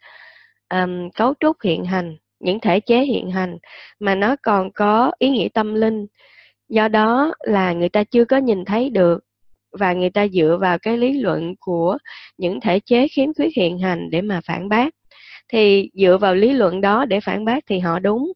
um, 0.71 1.11
cấu 1.11 1.35
trúc 1.41 1.57
hiện 1.65 1.85
hành 1.85 2.17
những 2.41 2.61
thể 2.61 2.81
chế 2.81 3.05
hiện 3.05 3.31
hành 3.31 3.59
mà 4.01 4.15
nó 4.15 4.37
còn 4.43 4.73
có 4.73 5.13
ý 5.19 5.31
nghĩa 5.31 5.49
tâm 5.55 5.75
linh. 5.75 6.07
Do 6.69 6.89
đó 6.89 7.35
là 7.41 7.73
người 7.73 7.89
ta 7.89 8.05
chưa 8.05 8.25
có 8.25 8.37
nhìn 8.37 8.65
thấy 8.65 8.91
được 8.91 9.25
và 9.79 9.93
người 9.93 10.11
ta 10.11 10.27
dựa 10.29 10.59
vào 10.61 10.79
cái 10.79 10.99
lý 10.99 11.13
luận 11.13 11.55
của 11.61 11.99
những 12.39 12.61
thể 12.61 12.81
chế 12.81 13.09
khiếm 13.09 13.35
khuyết 13.35 13.57
hiện 13.57 13.79
hành 13.79 14.11
để 14.11 14.23
mà 14.23 14.41
phản 14.47 14.69
bác. 14.69 14.95
Thì 15.49 15.91
dựa 15.95 16.19
vào 16.19 16.35
lý 16.35 16.53
luận 16.53 16.81
đó 16.81 17.05
để 17.05 17.21
phản 17.21 17.45
bác 17.45 17.67
thì 17.67 17.79
họ 17.79 17.99
đúng 17.99 18.33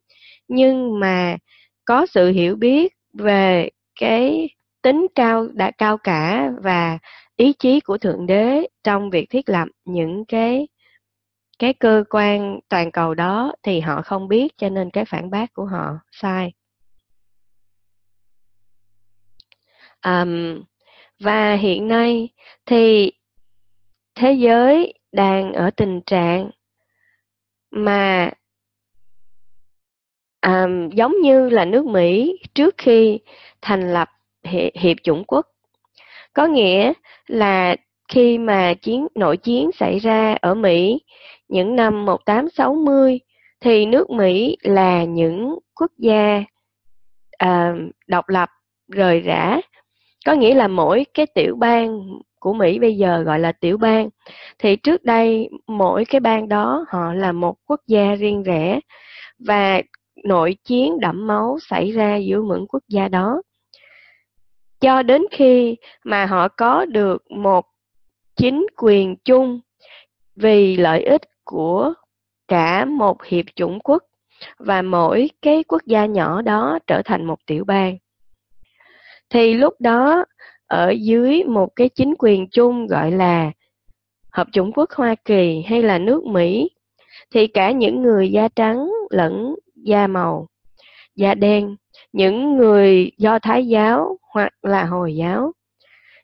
nhưng 0.48 1.00
mà 1.00 1.36
có 1.84 2.06
sự 2.06 2.30
hiểu 2.30 2.56
biết 2.56 2.92
về 3.12 3.68
cái 4.00 4.48
tính 4.82 5.06
cao 5.14 5.48
đã 5.52 5.70
cao 5.78 5.98
cả 5.98 6.50
và 6.62 6.98
ý 7.38 7.52
chí 7.58 7.80
của 7.80 7.98
thượng 7.98 8.26
đế 8.26 8.68
trong 8.84 9.10
việc 9.10 9.30
thiết 9.30 9.48
lập 9.48 9.68
những 9.84 10.24
cái 10.24 10.68
cái 11.58 11.74
cơ 11.74 12.04
quan 12.10 12.60
toàn 12.68 12.90
cầu 12.90 13.14
đó 13.14 13.52
thì 13.62 13.80
họ 13.80 14.02
không 14.02 14.28
biết 14.28 14.56
cho 14.56 14.68
nên 14.68 14.90
cái 14.90 15.04
phản 15.04 15.30
bác 15.30 15.52
của 15.52 15.64
họ 15.64 15.98
sai. 16.12 16.52
Um, 20.04 20.62
và 21.20 21.54
hiện 21.54 21.88
nay 21.88 22.28
thì 22.66 23.12
thế 24.14 24.32
giới 24.32 24.94
đang 25.12 25.52
ở 25.52 25.70
tình 25.70 26.00
trạng 26.06 26.50
mà 27.70 28.30
um, 30.46 30.88
giống 30.90 31.14
như 31.22 31.48
là 31.50 31.64
nước 31.64 31.86
Mỹ 31.86 32.38
trước 32.54 32.74
khi 32.78 33.18
thành 33.62 33.92
lập 33.92 34.08
hiệp 34.74 34.96
chủng 35.02 35.24
quốc 35.26 35.46
có 36.38 36.46
nghĩa 36.46 36.92
là 37.26 37.76
khi 38.08 38.38
mà 38.38 38.74
chiến 38.74 39.06
nội 39.14 39.36
chiến 39.36 39.70
xảy 39.72 39.98
ra 39.98 40.36
ở 40.40 40.54
Mỹ 40.54 41.00
những 41.48 41.76
năm 41.76 42.04
1860 42.04 43.20
thì 43.60 43.86
nước 43.86 44.10
Mỹ 44.10 44.56
là 44.62 45.04
những 45.04 45.58
quốc 45.74 45.92
gia 45.98 46.44
à, 47.38 47.74
độc 48.06 48.28
lập 48.28 48.48
rời 48.92 49.20
rã. 49.20 49.60
Có 50.26 50.32
nghĩa 50.32 50.54
là 50.54 50.68
mỗi 50.68 51.04
cái 51.14 51.26
tiểu 51.34 51.56
bang 51.56 52.00
của 52.40 52.52
Mỹ 52.52 52.78
bây 52.78 52.96
giờ 52.96 53.22
gọi 53.22 53.38
là 53.38 53.52
tiểu 53.52 53.78
bang 53.78 54.08
thì 54.58 54.76
trước 54.76 55.04
đây 55.04 55.48
mỗi 55.66 56.04
cái 56.04 56.20
bang 56.20 56.48
đó 56.48 56.84
họ 56.88 57.14
là 57.14 57.32
một 57.32 57.54
quốc 57.66 57.80
gia 57.86 58.14
riêng 58.14 58.42
rẽ 58.42 58.80
và 59.38 59.82
nội 60.24 60.56
chiến 60.64 61.00
đẫm 61.00 61.26
máu 61.26 61.58
xảy 61.70 61.92
ra 61.92 62.16
giữa 62.16 62.42
những 62.42 62.66
quốc 62.68 62.82
gia 62.88 63.08
đó 63.08 63.42
cho 64.80 65.02
đến 65.02 65.22
khi 65.30 65.76
mà 66.04 66.26
họ 66.26 66.48
có 66.48 66.84
được 66.84 67.30
một 67.30 67.66
chính 68.36 68.66
quyền 68.76 69.16
chung 69.24 69.60
vì 70.36 70.76
lợi 70.76 71.02
ích 71.02 71.22
của 71.44 71.92
cả 72.48 72.84
một 72.84 73.24
hiệp 73.24 73.44
chủng 73.54 73.80
quốc 73.80 74.02
và 74.58 74.82
mỗi 74.82 75.30
cái 75.42 75.64
quốc 75.68 75.82
gia 75.86 76.06
nhỏ 76.06 76.42
đó 76.42 76.78
trở 76.86 77.02
thành 77.04 77.24
một 77.24 77.38
tiểu 77.46 77.64
bang. 77.64 77.98
Thì 79.30 79.54
lúc 79.54 79.74
đó 79.78 80.24
ở 80.66 80.90
dưới 80.90 81.44
một 81.44 81.76
cái 81.76 81.88
chính 81.88 82.14
quyền 82.18 82.50
chung 82.50 82.86
gọi 82.86 83.10
là 83.10 83.52
Hợp 84.32 84.46
chủng 84.52 84.72
quốc 84.72 84.90
Hoa 84.90 85.14
Kỳ 85.24 85.62
hay 85.66 85.82
là 85.82 85.98
nước 85.98 86.24
Mỹ 86.24 86.70
thì 87.30 87.46
cả 87.46 87.70
những 87.70 88.02
người 88.02 88.30
da 88.32 88.48
trắng 88.48 88.90
lẫn 89.10 89.54
da 89.74 90.06
màu, 90.06 90.48
da 91.14 91.34
đen, 91.34 91.76
những 92.12 92.56
người 92.56 93.10
do 93.18 93.38
Thái 93.38 93.68
giáo 93.68 94.18
hoặc 94.34 94.52
là 94.62 94.84
Hồi 94.84 95.14
giáo, 95.16 95.52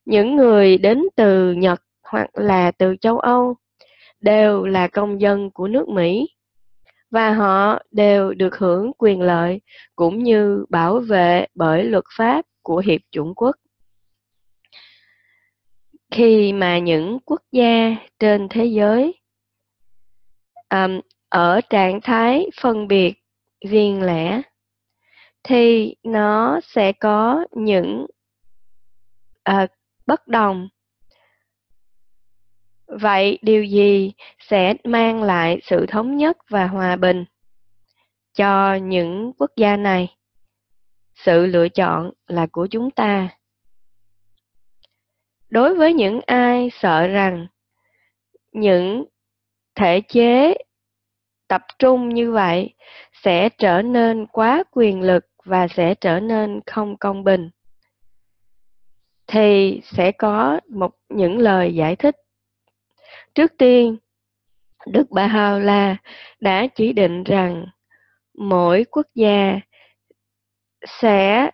những 0.04 0.36
người 0.36 0.78
đến 0.78 1.02
từ 1.16 1.52
Nhật 1.52 1.80
hoặc 2.02 2.30
là 2.32 2.70
từ 2.70 2.96
châu 3.00 3.18
Âu 3.18 3.56
đều 4.20 4.66
là 4.66 4.88
công 4.88 5.20
dân 5.20 5.50
của 5.50 5.68
nước 5.68 5.88
Mỹ 5.88 6.28
và 7.10 7.32
họ 7.32 7.78
đều 7.90 8.34
được 8.34 8.56
hưởng 8.56 8.92
quyền 8.98 9.20
lợi 9.20 9.60
cũng 9.96 10.22
như 10.22 10.64
bảo 10.68 11.00
vệ 11.00 11.46
bởi 11.54 11.84
luật 11.84 12.04
pháp 12.16 12.44
của 12.62 12.82
Hiệp 12.86 13.00
chủng 13.10 13.34
quốc. 13.34 13.56
Khi 16.10 16.52
mà 16.52 16.78
những 16.78 17.18
quốc 17.24 17.40
gia 17.52 17.96
trên 18.18 18.48
thế 18.50 18.64
giới 18.64 19.14
um, 20.70 21.00
ở 21.28 21.60
trạng 21.70 22.00
thái 22.00 22.46
phân 22.60 22.88
biệt 22.88 23.14
riêng 23.68 24.02
lẻ 24.02 24.42
thì 25.44 25.94
nó 26.02 26.60
sẽ 26.62 26.92
có 26.92 27.44
những 27.52 28.06
à, 29.42 29.66
bất 30.06 30.28
đồng. 30.28 30.68
Vậy 32.86 33.38
điều 33.42 33.64
gì 33.64 34.12
sẽ 34.38 34.74
mang 34.84 35.22
lại 35.22 35.60
sự 35.62 35.86
thống 35.88 36.16
nhất 36.16 36.36
và 36.50 36.66
hòa 36.66 36.96
bình 36.96 37.24
cho 38.34 38.74
những 38.74 39.32
quốc 39.38 39.50
gia 39.56 39.76
này? 39.76 40.16
Sự 41.14 41.46
lựa 41.46 41.68
chọn 41.68 42.10
là 42.26 42.46
của 42.52 42.66
chúng 42.70 42.90
ta. 42.90 43.28
Đối 45.50 45.74
với 45.74 45.92
những 45.92 46.20
ai 46.26 46.70
sợ 46.80 47.06
rằng 47.06 47.46
những 48.52 49.04
thể 49.74 50.00
chế 50.00 50.54
tập 51.48 51.62
trung 51.78 52.08
như 52.08 52.32
vậy 52.32 52.74
sẽ 53.22 53.48
trở 53.48 53.82
nên 53.82 54.26
quá 54.26 54.64
quyền 54.70 55.00
lực 55.00 55.24
và 55.44 55.68
sẽ 55.68 55.94
trở 55.94 56.20
nên 56.20 56.60
không 56.66 56.96
công 56.96 57.24
bình. 57.24 57.50
Thì 59.26 59.80
sẽ 59.84 60.12
có 60.12 60.60
một, 60.68 60.90
những 61.08 61.38
lời 61.38 61.74
giải 61.74 61.96
thích. 61.96 62.16
Trước 63.34 63.52
tiên, 63.58 63.96
đức 64.86 65.10
bà 65.10 65.26
hào 65.26 65.60
la 65.60 65.96
đã 66.40 66.66
chỉ 66.74 66.92
định 66.92 67.24
rằng 67.24 67.66
mỗi 68.38 68.84
quốc 68.90 69.06
gia 69.14 69.60
sẽ 71.00 71.50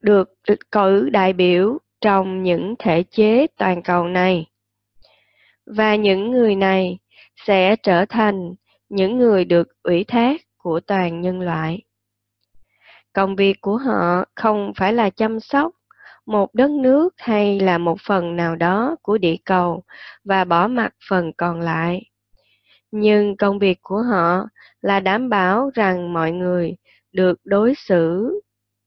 được 0.00 0.34
cử 0.70 1.08
đại 1.12 1.32
biểu 1.32 1.78
trong 2.00 2.42
những 2.42 2.74
thể 2.78 3.02
chế 3.02 3.46
toàn 3.56 3.82
cầu 3.82 4.08
này, 4.08 4.46
và 5.66 5.94
những 5.94 6.30
người 6.30 6.56
này 6.56 6.98
sẽ 7.46 7.76
trở 7.76 8.04
thành 8.08 8.54
những 8.88 9.18
người 9.18 9.44
được 9.44 9.68
ủy 9.82 10.04
thác 10.04 10.40
của 10.56 10.80
toàn 10.80 11.20
nhân 11.20 11.40
loại 11.40 11.82
công 13.12 13.36
việc 13.36 13.60
của 13.60 13.76
họ 13.76 14.24
không 14.34 14.72
phải 14.76 14.92
là 14.92 15.10
chăm 15.10 15.40
sóc 15.40 15.74
một 16.26 16.54
đất 16.54 16.70
nước 16.70 17.14
hay 17.16 17.60
là 17.60 17.78
một 17.78 17.96
phần 18.06 18.36
nào 18.36 18.56
đó 18.56 18.96
của 19.02 19.18
địa 19.18 19.36
cầu 19.44 19.82
và 20.24 20.44
bỏ 20.44 20.68
mặt 20.68 20.94
phần 21.08 21.32
còn 21.32 21.60
lại. 21.60 22.02
Nhưng 22.90 23.36
công 23.36 23.58
việc 23.58 23.78
của 23.82 24.02
họ 24.02 24.48
là 24.80 25.00
đảm 25.00 25.28
bảo 25.28 25.70
rằng 25.74 26.12
mọi 26.12 26.32
người 26.32 26.76
được 27.12 27.40
đối 27.44 27.74
xử 27.74 28.30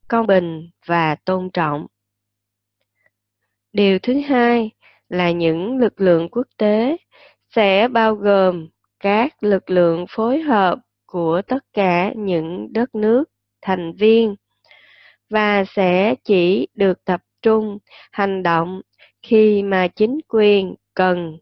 công 0.07 0.27
bình 0.27 0.69
và 0.85 1.15
tôn 1.15 1.49
trọng. 1.53 1.87
Điều 3.73 3.99
thứ 3.99 4.21
hai 4.27 4.71
là 5.09 5.31
những 5.31 5.77
lực 5.77 6.01
lượng 6.01 6.29
quốc 6.29 6.47
tế 6.57 6.97
sẽ 7.55 7.87
bao 7.87 8.15
gồm 8.15 8.67
các 8.99 9.43
lực 9.43 9.69
lượng 9.69 10.05
phối 10.09 10.41
hợp 10.41 10.79
của 11.05 11.41
tất 11.47 11.63
cả 11.73 12.13
những 12.15 12.73
đất 12.73 12.95
nước 12.95 13.30
thành 13.61 13.93
viên 13.93 14.35
và 15.29 15.63
sẽ 15.65 16.15
chỉ 16.23 16.67
được 16.73 17.05
tập 17.05 17.21
trung, 17.41 17.77
hành 18.11 18.43
động 18.43 18.81
khi 19.21 19.63
mà 19.63 19.87
chính 19.87 20.19
quyền 20.27 20.75
cần 20.93 21.37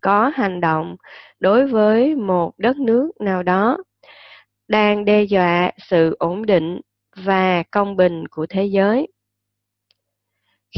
có 0.00 0.32
hành 0.34 0.60
động 0.60 0.96
đối 1.40 1.66
với 1.66 2.14
một 2.14 2.52
đất 2.58 2.76
nước 2.76 3.10
nào 3.20 3.42
đó 3.42 3.78
đang 4.68 5.04
đe 5.04 5.22
dọa 5.22 5.72
sự 5.90 6.16
ổn 6.18 6.46
định 6.46 6.80
và 7.16 7.62
công 7.70 7.96
bình 7.96 8.28
của 8.28 8.46
thế 8.46 8.64
giới. 8.64 9.08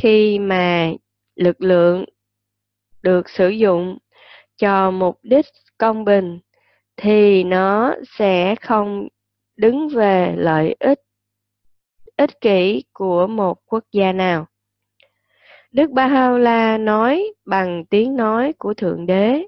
Khi 0.03 0.39
mà 0.39 0.93
lực 1.35 1.61
lượng 1.61 2.05
được 3.03 3.29
sử 3.29 3.49
dụng 3.49 3.99
cho 4.57 4.91
mục 4.91 5.19
đích 5.23 5.47
công 5.79 6.05
bình 6.05 6.39
thì 6.97 7.45
nó 7.45 7.95
sẽ 8.19 8.55
không 8.61 9.09
đứng 9.57 9.89
về 9.89 10.35
lợi 10.37 10.77
ích 10.81 11.01
ích 12.17 12.41
kỷ 12.41 12.85
của 12.93 13.27
một 13.27 13.59
quốc 13.67 13.85
gia 13.93 14.13
nào. 14.13 14.47
Đức 15.73 15.91
Baha'u'llah 15.91 16.85
nói 16.85 17.33
bằng 17.45 17.85
tiếng 17.85 18.17
nói 18.17 18.53
của 18.59 18.75
Thượng 18.75 19.07
Đế 19.07 19.43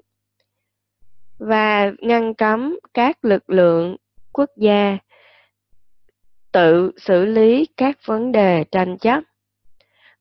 và 1.39 1.91
ngăn 1.99 2.33
cấm 2.33 2.79
các 2.93 3.25
lực 3.25 3.49
lượng 3.49 3.95
quốc 4.33 4.49
gia 4.57 4.97
tự 6.51 6.91
xử 6.97 7.25
lý 7.25 7.67
các 7.77 7.97
vấn 8.05 8.31
đề 8.31 8.63
tranh 8.71 8.97
chấp 8.97 9.23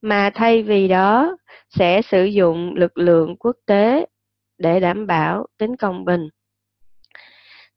mà 0.00 0.30
thay 0.34 0.62
vì 0.62 0.88
đó 0.88 1.36
sẽ 1.68 2.02
sử 2.02 2.24
dụng 2.24 2.74
lực 2.74 2.98
lượng 2.98 3.36
quốc 3.36 3.56
tế 3.66 4.06
để 4.58 4.80
đảm 4.80 5.06
bảo 5.06 5.46
tính 5.58 5.76
công 5.76 6.04
bình. 6.04 6.28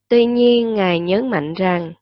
Tuy 0.08 0.26
nhiên, 0.26 0.74
Ngài 0.74 1.00
nhấn 1.00 1.30
mạnh 1.30 1.54
rằng 1.54 1.94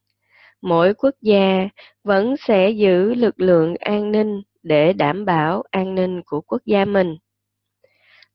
mỗi 0.61 0.93
quốc 0.93 1.15
gia 1.21 1.69
vẫn 2.03 2.35
sẽ 2.37 2.69
giữ 2.69 3.13
lực 3.13 3.39
lượng 3.39 3.75
an 3.79 4.11
ninh 4.11 4.41
để 4.63 4.93
đảm 4.93 5.25
bảo 5.25 5.63
an 5.71 5.95
ninh 5.95 6.21
của 6.25 6.41
quốc 6.41 6.61
gia 6.65 6.85
mình. 6.85 7.17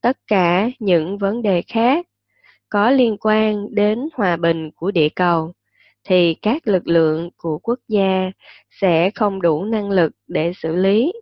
Tất 0.00 0.18
cả 0.26 0.70
những 0.78 1.18
vấn 1.18 1.42
đề 1.42 1.62
khác 1.62 2.06
có 2.68 2.90
liên 2.90 3.16
quan 3.20 3.74
đến 3.74 4.08
hòa 4.14 4.36
bình 4.36 4.70
của 4.70 4.90
địa 4.90 5.08
cầu 5.08 5.52
thì 6.04 6.34
các 6.34 6.68
lực 6.68 6.86
lượng 6.86 7.30
của 7.36 7.58
quốc 7.58 7.78
gia 7.88 8.30
sẽ 8.70 9.10
không 9.10 9.42
đủ 9.42 9.64
năng 9.64 9.90
lực 9.90 10.12
để 10.26 10.52
xử 10.56 10.76
lý. 10.76 11.12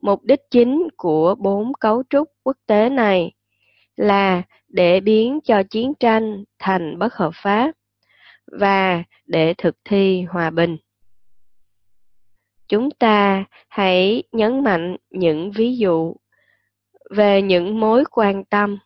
Mục 0.00 0.24
đích 0.24 0.40
chính 0.50 0.88
của 0.96 1.34
bốn 1.34 1.72
cấu 1.74 2.02
trúc 2.10 2.28
quốc 2.42 2.56
tế 2.66 2.88
này 2.88 3.32
là 3.96 4.42
để 4.68 5.00
biến 5.00 5.40
cho 5.44 5.62
chiến 5.62 5.92
tranh 6.00 6.44
thành 6.58 6.98
bất 6.98 7.14
hợp 7.14 7.30
pháp 7.34 7.72
và 8.52 9.02
để 9.26 9.54
thực 9.58 9.76
thi 9.84 10.22
hòa 10.22 10.50
bình. 10.50 10.76
Chúng 12.68 12.90
ta 12.90 13.44
hãy 13.68 14.22
nhấn 14.32 14.64
mạnh 14.64 14.96
những 15.10 15.50
ví 15.50 15.76
dụ 15.76 16.16
về 17.10 17.42
những 17.42 17.80
mối 17.80 18.04
quan 18.10 18.44
tâm 18.44 18.78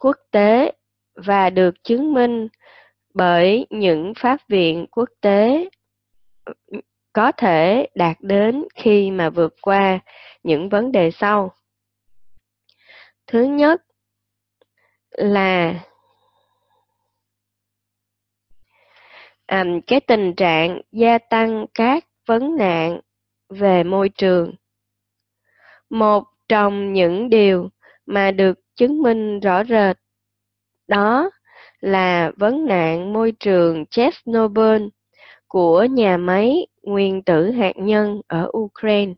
quốc 0.00 0.16
tế 0.30 0.72
và 1.14 1.50
được 1.50 1.84
chứng 1.84 2.14
minh 2.14 2.48
bởi 3.14 3.66
những 3.70 4.12
pháp 4.16 4.48
viện 4.48 4.86
quốc 4.90 5.08
tế 5.20 5.68
có 7.12 7.32
thể 7.32 7.88
đạt 7.94 8.16
đến 8.20 8.64
khi 8.74 9.10
mà 9.10 9.30
vượt 9.30 9.54
qua 9.62 9.98
những 10.42 10.68
vấn 10.68 10.92
đề 10.92 11.10
sau. 11.10 11.54
Thứ 13.26 13.42
nhất 13.42 13.82
là 15.10 15.84
um, 19.52 19.80
cái 19.86 20.00
tình 20.00 20.34
trạng 20.34 20.80
gia 20.92 21.18
tăng 21.18 21.66
các 21.74 22.04
vấn 22.26 22.56
nạn 22.56 23.00
về 23.48 23.84
môi 23.84 24.08
trường. 24.08 24.54
Một 25.90 26.24
trong 26.48 26.92
những 26.92 27.30
điều 27.30 27.68
mà 28.06 28.30
được 28.30 28.58
chứng 28.76 29.02
minh 29.02 29.40
rõ 29.40 29.64
rệt 29.64 29.96
đó 30.88 31.30
là 31.80 32.30
vấn 32.36 32.66
nạn 32.66 33.12
môi 33.12 33.32
trường 33.32 33.86
Chernobyl 33.86 34.86
của 35.48 35.84
nhà 35.84 36.16
máy 36.16 36.66
nguyên 36.82 37.22
tử 37.22 37.50
hạt 37.50 37.76
nhân 37.76 38.20
ở 38.26 38.50
Ukraine. 38.58 39.12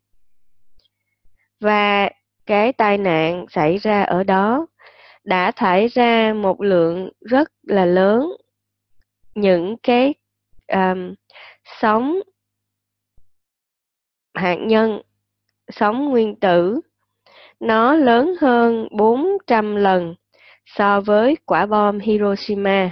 Và 1.61 2.11
cái 2.47 2.73
tai 2.73 2.99
nạn 2.99 3.47
xảy 3.51 3.79
ra 3.79 4.03
ở 4.03 4.25
đó 4.25 4.67
đã 5.25 5.51
thải 5.51 5.89
ra 5.89 6.35
một 6.35 6.61
lượng 6.61 7.11
rất 7.21 7.49
là 7.63 7.85
lớn 7.85 8.37
những 9.35 9.77
cái 9.83 10.15
um, 10.73 11.15
sóng 11.81 12.21
hạt 14.35 14.55
nhân, 14.55 15.01
sóng 15.69 16.11
nguyên 16.11 16.41
tử, 16.41 16.81
nó 17.61 17.95
lớn 17.95 18.35
hơn 18.41 18.89
400 18.91 19.77
lần 19.77 20.15
so 20.67 21.01
với 21.01 21.37
quả 21.47 21.67
bom 21.67 21.99
Hiroshima. 21.99 22.91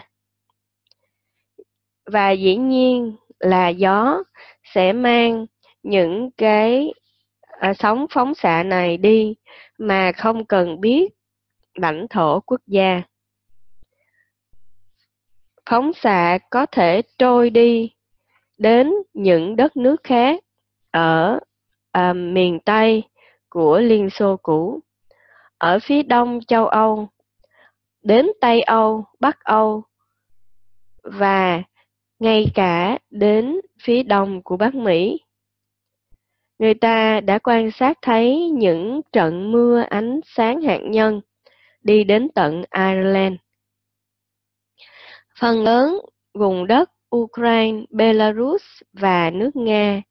Và 2.07 2.31
dĩ 2.31 2.57
nhiên 2.57 3.17
là 3.39 3.69
gió 3.69 4.23
sẽ 4.75 4.93
mang 4.93 5.47
những 5.83 6.31
cái 6.37 6.93
à, 7.61 7.75
sóng 7.75 8.07
phóng 8.11 8.35
xạ 8.35 8.63
này 8.63 8.97
đi 8.97 9.35
mà 9.79 10.13
không 10.13 10.45
cần 10.45 10.81
biết 10.81 11.13
lãnh 11.75 12.07
thổ 12.11 12.41
quốc 12.41 12.61
gia. 12.67 13.03
Phóng 15.71 15.93
xạ 15.93 16.39
có 16.51 16.67
thể 16.67 17.03
trôi 17.19 17.51
đi 17.51 17.91
đến 18.59 18.93
những 19.15 19.57
đất 19.57 19.77
nước 19.77 19.97
khác 20.05 20.45
ở 20.91 21.41
à, 21.93 22.13
miền 22.13 22.61
Tây 22.61 23.03
của 23.49 23.79
Liên 23.79 24.11
Xô 24.11 24.37
cũ, 24.37 24.81
ở 25.59 25.79
phía 25.83 26.03
đông 26.03 26.41
châu 26.49 26.67
Âu, 26.67 27.09
đến 28.03 28.27
Tây 28.41 28.63
Âu, 28.63 29.05
Bắc 29.21 29.45
Âu 29.45 29.83
và 31.03 31.63
ngay 32.19 32.47
cả 32.55 32.99
đến 33.11 33.61
phía 33.83 34.03
đông 34.03 34.43
của 34.43 34.57
Bắc 34.57 34.75
Mỹ. 34.75 35.21
Người 36.59 36.75
ta 36.75 37.21
đã 37.21 37.39
quan 37.39 37.71
sát 37.71 37.99
thấy 38.03 38.51
những 38.51 39.01
trận 39.13 39.53
mưa 39.53 39.81
ánh 39.91 40.21
sáng 40.25 40.63
hạt 40.63 40.81
nhân 40.83 41.21
đi 41.83 42.05
đến 42.05 42.29
tận 42.35 42.63
Ireland. 42.75 43.35
Phần 45.43 45.63
lớn 45.63 45.99
vùng 46.35 46.67
đất 46.67 46.91
Ukraine, 47.17 47.85
Belarus 47.91 48.63
và 48.93 49.31
nước 49.31 49.57
Nga 49.57 50.03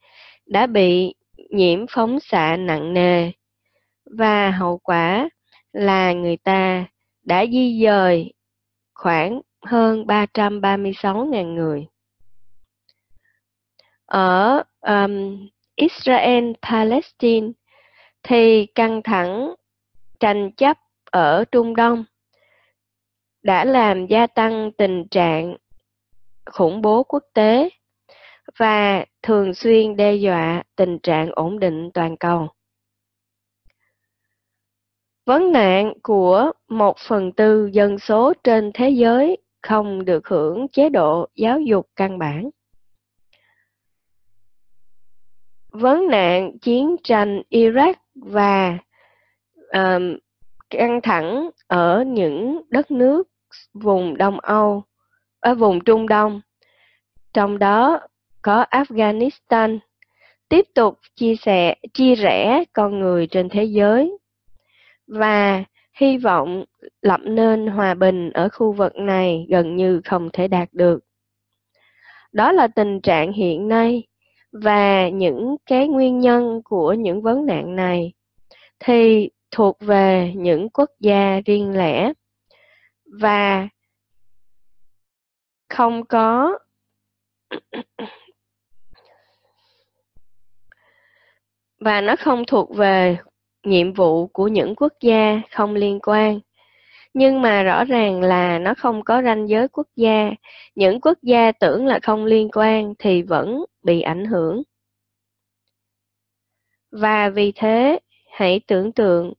đã 0.46 0.68
bị 0.68 1.14
nhiễm 1.50 1.86
phóng 1.90 2.20
xạ 2.20 2.58
nặng 2.58 2.94
nề 2.94 3.32
và 4.18 4.52
hậu 4.52 4.78
quả 4.78 5.30
là 5.74 6.14
người 6.14 6.38
ta 6.38 6.86
đã 7.24 7.46
di 7.46 7.82
dời 7.84 8.34
khoảng 8.94 9.42
hơn 9.62 10.06
336.000 10.06 11.54
người. 11.54 11.88
Ở 14.06 14.64
um, 14.82 15.48
Israel 15.76 16.52
Palestine 16.62 17.48
thì 18.24 18.66
căng 18.66 19.02
thẳng 19.04 19.56
tranh 20.20 20.52
chấp 20.52 20.78
ở 21.12 21.46
Trung 21.52 21.76
Đông 21.76 22.06
đã 23.44 23.66
làm 23.66 24.06
gia 24.06 24.28
tăng 24.28 24.72
tình 24.78 25.08
trạng 25.08 25.58
khủng 26.46 26.82
bố 26.82 27.04
quốc 27.04 27.24
tế 27.34 27.70
và 28.60 29.06
thường 29.22 29.54
xuyên 29.54 29.96
đe 29.96 30.14
dọa 30.14 30.64
tình 30.76 31.00
trạng 31.00 31.32
ổn 31.32 31.60
định 31.60 31.92
toàn 31.94 32.18
cầu. 32.18 32.48
Vấn 35.26 35.52
nạn 35.52 35.94
của 36.04 36.52
một 36.68 36.98
phần 37.08 37.32
tư 37.32 37.70
dân 37.74 38.00
số 38.00 38.34
trên 38.44 38.72
thế 38.74 38.90
giới 38.90 39.38
không 39.62 40.06
được 40.06 40.28
hưởng 40.28 40.68
chế 40.68 40.90
độ 40.90 41.28
giáo 41.36 41.60
dục 41.60 41.90
căn 41.96 42.20
bản. 42.20 42.50
Vấn 45.72 46.08
nạn 46.08 46.58
chiến 46.60 46.96
tranh 47.04 47.42
Iraq 47.50 47.94
và 48.16 48.78
um, 49.74 50.18
căng 50.70 51.02
thẳng 51.02 51.50
ở 51.68 52.04
những 52.08 52.62
đất 52.70 52.92
nước 52.92 53.31
vùng 53.74 54.18
Đông 54.18 54.40
Âu, 54.40 54.84
ở 55.40 55.56
vùng 55.56 55.84
Trung 55.84 56.08
Đông, 56.08 56.42
trong 57.34 57.60
đó 57.60 58.00
có 58.42 58.66
Afghanistan, 58.72 59.80
tiếp 60.50 60.66
tục 60.76 61.00
chia 61.16 61.36
sẻ 61.36 61.76
chia 61.94 62.16
rẽ 62.16 62.64
con 62.74 63.00
người 63.00 63.28
trên 63.28 63.50
thế 63.50 63.64
giới 63.64 64.18
và 65.08 65.64
hy 66.00 66.18
vọng 66.18 66.66
lập 67.02 67.20
nên 67.24 67.68
hòa 67.68 67.94
bình 67.94 68.32
ở 68.32 68.50
khu 68.50 68.72
vực 68.72 68.96
này 68.96 69.46
gần 69.50 69.76
như 69.76 70.02
không 70.06 70.30
thể 70.34 70.48
đạt 70.48 70.70
được. 70.72 71.00
Đó 72.32 72.52
là 72.52 72.68
tình 72.68 73.02
trạng 73.02 73.34
hiện 73.34 73.68
nay 73.68 74.04
và 74.52 75.10
những 75.10 75.56
cái 75.66 75.88
nguyên 75.88 76.20
nhân 76.20 76.62
của 76.64 76.94
những 76.94 77.22
vấn 77.22 77.46
nạn 77.46 77.76
này 77.76 78.14
thì 78.80 79.30
thuộc 79.52 79.78
về 79.80 80.34
những 80.36 80.70
quốc 80.70 80.90
gia 81.00 81.42
riêng 81.46 81.78
lẻ 81.78 82.14
và 83.20 83.68
không 85.70 86.06
có 86.06 86.60
và 91.80 92.02
nó 92.02 92.16
không 92.16 92.44
thuộc 92.48 92.76
về 92.76 93.18
nhiệm 93.64 93.94
vụ 93.94 94.28
của 94.28 94.48
những 94.48 94.76
quốc 94.76 94.94
gia 95.02 95.42
không 95.52 95.76
liên 95.76 96.00
quan. 96.04 96.40
Nhưng 97.14 97.42
mà 97.42 97.64
rõ 97.64 97.84
ràng 97.86 98.22
là 98.22 98.60
nó 98.60 98.74
không 98.78 99.04
có 99.04 99.22
ranh 99.22 99.50
giới 99.50 99.68
quốc 99.68 99.88
gia. 99.96 100.32
Những 100.76 101.02
quốc 101.02 101.18
gia 101.22 101.52
tưởng 101.52 101.86
là 101.86 102.00
không 102.04 102.26
liên 102.26 102.50
quan 102.54 102.94
thì 103.00 103.22
vẫn 103.22 103.66
bị 103.84 104.02
ảnh 104.02 104.26
hưởng. 104.26 104.64
Và 106.92 107.30
vì 107.30 107.52
thế, 107.56 108.00
hãy 108.32 108.62
tưởng 108.68 108.92
tượng 108.92 109.34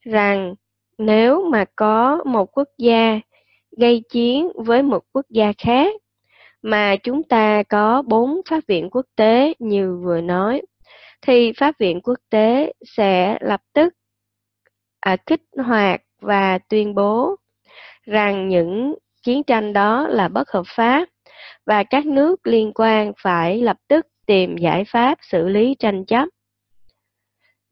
rằng 0.00 0.54
nếu 0.98 1.48
mà 1.50 1.64
có 1.76 2.22
một 2.24 2.58
quốc 2.58 2.68
gia 2.78 3.20
gây 3.78 4.02
chiến 4.10 4.48
với 4.54 4.82
một 4.82 5.04
quốc 5.12 5.26
gia 5.30 5.52
khác 5.58 5.94
mà 6.62 6.96
chúng 6.96 7.22
ta 7.22 7.62
có 7.62 8.02
bốn 8.02 8.40
pháp 8.48 8.60
viện 8.68 8.90
quốc 8.90 9.06
tế 9.16 9.54
như 9.58 10.00
vừa 10.04 10.20
nói 10.20 10.62
thì 11.22 11.52
pháp 11.52 11.78
viện 11.78 12.00
quốc 12.00 12.18
tế 12.30 12.72
sẽ 12.96 13.38
lập 13.40 13.60
tức 13.72 13.94
à, 15.00 15.16
kích 15.16 15.42
hoạt 15.56 16.00
và 16.20 16.58
tuyên 16.58 16.94
bố 16.94 17.36
rằng 18.02 18.48
những 18.48 18.94
chiến 19.22 19.42
tranh 19.42 19.72
đó 19.72 20.08
là 20.08 20.28
bất 20.28 20.50
hợp 20.50 20.64
pháp 20.66 21.08
và 21.66 21.84
các 21.84 22.06
nước 22.06 22.46
liên 22.46 22.72
quan 22.74 23.12
phải 23.22 23.62
lập 23.62 23.76
tức 23.88 24.06
tìm 24.26 24.56
giải 24.56 24.84
pháp 24.84 25.18
xử 25.22 25.48
lý 25.48 25.74
tranh 25.78 26.04
chấp. 26.04 26.28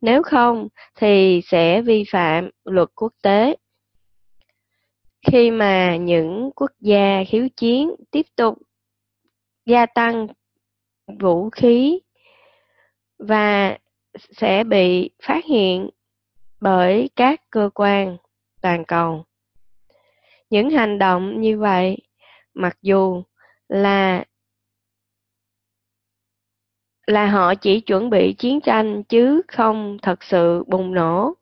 Nếu 0.05 0.23
không 0.23 0.69
thì 0.95 1.41
sẽ 1.45 1.83
vi 1.83 2.05
phạm 2.11 2.51
luật 2.65 2.89
quốc 2.95 3.13
tế. 3.23 3.57
Khi 5.27 5.51
mà 5.51 5.97
những 5.97 6.51
quốc 6.57 6.71
gia 6.81 7.25
khiếu 7.29 7.49
chiến 7.57 7.91
tiếp 8.11 8.27
tục 8.37 8.59
gia 9.67 9.87
tăng 9.87 10.27
vũ 11.21 11.51
khí 11.51 12.01
và 13.19 13.79
sẽ 14.15 14.65
bị 14.65 15.11
phát 15.23 15.45
hiện 15.45 15.91
bởi 16.61 17.11
các 17.17 17.41
cơ 17.51 17.71
quan 17.75 18.17
toàn 18.63 18.85
cầu. 18.85 19.25
Những 20.51 20.71
hành 20.71 20.99
động 20.99 21.41
như 21.41 21.59
vậy, 21.59 21.97
mặc 22.55 22.79
dù 22.83 23.23
là 23.69 24.25
là 27.07 27.27
họ 27.27 27.55
chỉ 27.55 27.81
chuẩn 27.81 28.11
bị 28.11 28.33
chiến 28.33 28.61
tranh 28.61 29.03
chứ 29.03 29.43
không 29.49 29.99
thật 30.03 30.23
sự 30.23 30.65
bùng 30.67 30.95
nổ, 30.95 31.35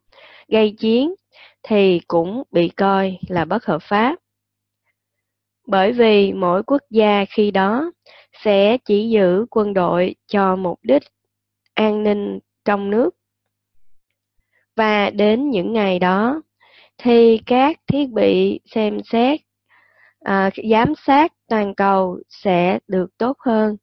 gây 0.48 0.75
chiến 0.79 1.14
thì 1.62 2.01
cũng 2.09 2.42
bị 2.51 2.68
coi 2.68 3.18
là 3.29 3.44
bất 3.44 3.64
hợp 3.64 3.83
pháp. 3.83 4.16
Bởi 5.66 5.92
vì 5.92 6.33
mỗi 6.33 6.62
quốc 6.62 6.83
gia 6.90 7.25
khi 7.25 7.51
đó 7.51 7.92
sẽ 8.44 8.79
chỉ 8.85 9.09
giữ 9.09 9.46
quân 9.51 9.75
đội 9.75 10.14
cho 10.27 10.57
mục 10.57 10.79
đích 10.83 11.03
an 11.75 12.03
ninh 12.03 12.38
trong 12.64 12.90
nước. 12.90 13.11
Và 14.77 15.11
đến 15.11 15.51
những 15.51 15.72
ngày 15.72 15.98
đó 15.98 16.42
thì 16.98 17.38
các 17.46 17.77
thiết 17.87 18.11
bị 18.11 18.61
xem 18.66 19.01
xét 19.05 19.40
à, 20.20 20.51
giám 20.70 20.94
sát 21.07 21.33
toàn 21.48 21.75
cầu 21.75 22.18
sẽ 22.29 22.79
được 22.88 23.18
tốt 23.18 23.37
hơn 23.40 23.77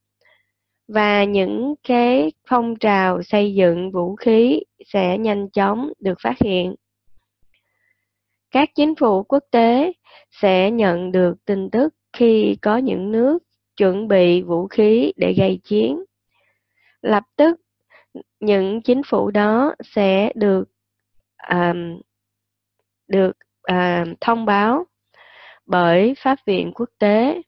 và 0.93 1.23
những 1.23 1.75
cái 1.83 2.31
phong 2.47 2.75
trào 2.75 3.23
xây 3.23 3.53
dựng 3.53 3.91
vũ 3.91 4.15
khí 4.15 4.59
sẽ 4.85 5.17
nhanh 5.17 5.49
chóng 5.49 5.93
được 5.99 6.17
phát 6.21 6.35
hiện. 6.39 6.75
Các 8.51 8.69
chính 8.75 8.95
phủ 8.95 9.23
quốc 9.23 9.43
tế 9.51 9.91
sẽ 10.31 10.71
nhận 10.71 11.11
được 11.11 11.45
tin 11.45 11.69
tức 11.69 11.93
khi 12.13 12.57
có 12.61 12.77
những 12.77 13.11
nước 13.11 13.43
chuẩn 13.77 14.07
bị 14.07 14.41
vũ 14.41 14.67
khí 14.67 15.13
để 15.15 15.33
gây 15.37 15.59
chiến. 15.63 16.03
Lập 17.01 17.23
tức 17.35 17.61
những 18.39 18.81
chính 18.81 19.01
phủ 19.05 19.31
đó 19.31 19.75
sẽ 19.83 20.31
được 20.35 20.63
um, 21.49 22.01
được 23.07 23.37
uh, 23.71 24.07
thông 24.21 24.45
báo 24.45 24.85
bởi 25.65 26.13
pháp 26.17 26.39
viện 26.45 26.71
quốc 26.75 26.89
tế 26.99 27.41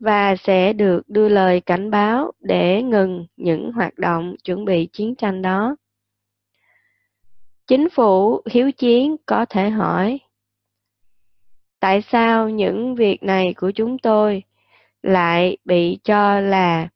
và 0.00 0.36
sẽ 0.36 0.72
được 0.72 1.08
đưa 1.08 1.28
lời 1.28 1.60
cảnh 1.60 1.90
báo 1.90 2.32
để 2.40 2.82
ngừng 2.82 3.26
những 3.36 3.72
hoạt 3.72 3.98
động 3.98 4.34
chuẩn 4.44 4.64
bị 4.64 4.88
chiến 4.92 5.14
tranh 5.14 5.42
đó. 5.42 5.76
Chính 7.66 7.88
phủ 7.90 8.42
hiếu 8.50 8.72
chiến 8.72 9.16
có 9.26 9.44
thể 9.44 9.70
hỏi 9.70 10.18
tại 11.80 12.02
sao 12.02 12.48
những 12.48 12.94
việc 12.94 13.22
này 13.22 13.54
của 13.56 13.70
chúng 13.70 13.98
tôi 13.98 14.42
lại 15.02 15.56
bị 15.64 15.98
cho 16.04 16.40
là 16.40 16.88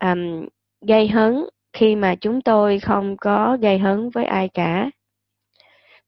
um, 0.00 0.48
gây 0.80 1.08
hấn 1.08 1.44
khi 1.72 1.96
mà 1.96 2.14
chúng 2.20 2.40
tôi 2.40 2.78
không 2.78 3.16
có 3.16 3.56
gây 3.60 3.78
hấn 3.78 4.10
với 4.10 4.24
ai 4.24 4.48
cả 4.48 4.90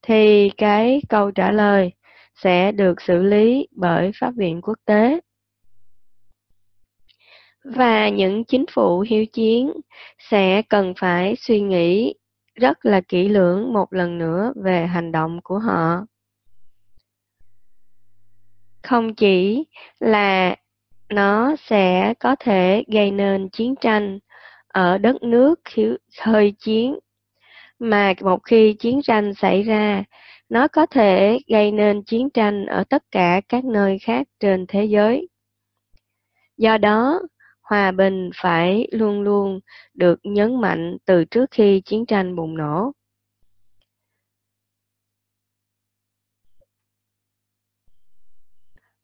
thì 0.02 0.50
cái 0.56 1.02
câu 1.08 1.30
trả 1.30 1.50
lời 1.50 1.92
sẽ 2.34 2.72
được 2.72 3.00
xử 3.00 3.22
lý 3.22 3.68
bởi 3.70 4.10
pháp 4.20 4.34
viện 4.36 4.60
quốc 4.62 4.78
tế 4.84 5.20
và 7.64 8.08
những 8.08 8.44
chính 8.44 8.64
phủ 8.72 9.00
hiếu 9.00 9.26
chiến 9.26 9.72
sẽ 10.18 10.62
cần 10.62 10.94
phải 10.96 11.36
suy 11.36 11.60
nghĩ 11.60 12.14
rất 12.54 12.86
là 12.86 13.00
kỹ 13.00 13.28
lưỡng 13.28 13.72
một 13.72 13.92
lần 13.92 14.18
nữa 14.18 14.52
về 14.56 14.86
hành 14.86 15.12
động 15.12 15.40
của 15.44 15.58
họ. 15.58 16.06
Không 18.82 19.14
chỉ 19.14 19.64
là 20.00 20.56
nó 21.08 21.56
sẽ 21.56 22.14
có 22.20 22.36
thể 22.40 22.84
gây 22.92 23.10
nên 23.10 23.48
chiến 23.48 23.74
tranh 23.80 24.18
ở 24.68 24.98
đất 24.98 25.22
nước 25.22 25.60
hơi 26.20 26.54
chiến, 26.58 26.98
mà 27.78 28.14
một 28.20 28.40
khi 28.44 28.72
chiến 28.72 29.00
tranh 29.02 29.34
xảy 29.34 29.62
ra, 29.62 30.04
nó 30.48 30.68
có 30.68 30.86
thể 30.86 31.38
gây 31.48 31.72
nên 31.72 32.02
chiến 32.02 32.30
tranh 32.30 32.66
ở 32.66 32.84
tất 32.84 33.04
cả 33.10 33.40
các 33.48 33.64
nơi 33.64 33.98
khác 33.98 34.26
trên 34.40 34.66
thế 34.68 34.84
giới. 34.84 35.28
Do 36.56 36.78
đó 36.78 37.20
hòa 37.68 37.90
bình 37.90 38.30
phải 38.34 38.88
luôn 38.92 39.22
luôn 39.22 39.60
được 39.94 40.20
nhấn 40.22 40.60
mạnh 40.60 40.96
từ 41.04 41.24
trước 41.24 41.50
khi 41.50 41.80
chiến 41.80 42.06
tranh 42.06 42.36
bùng 42.36 42.56
nổ. 42.56 42.92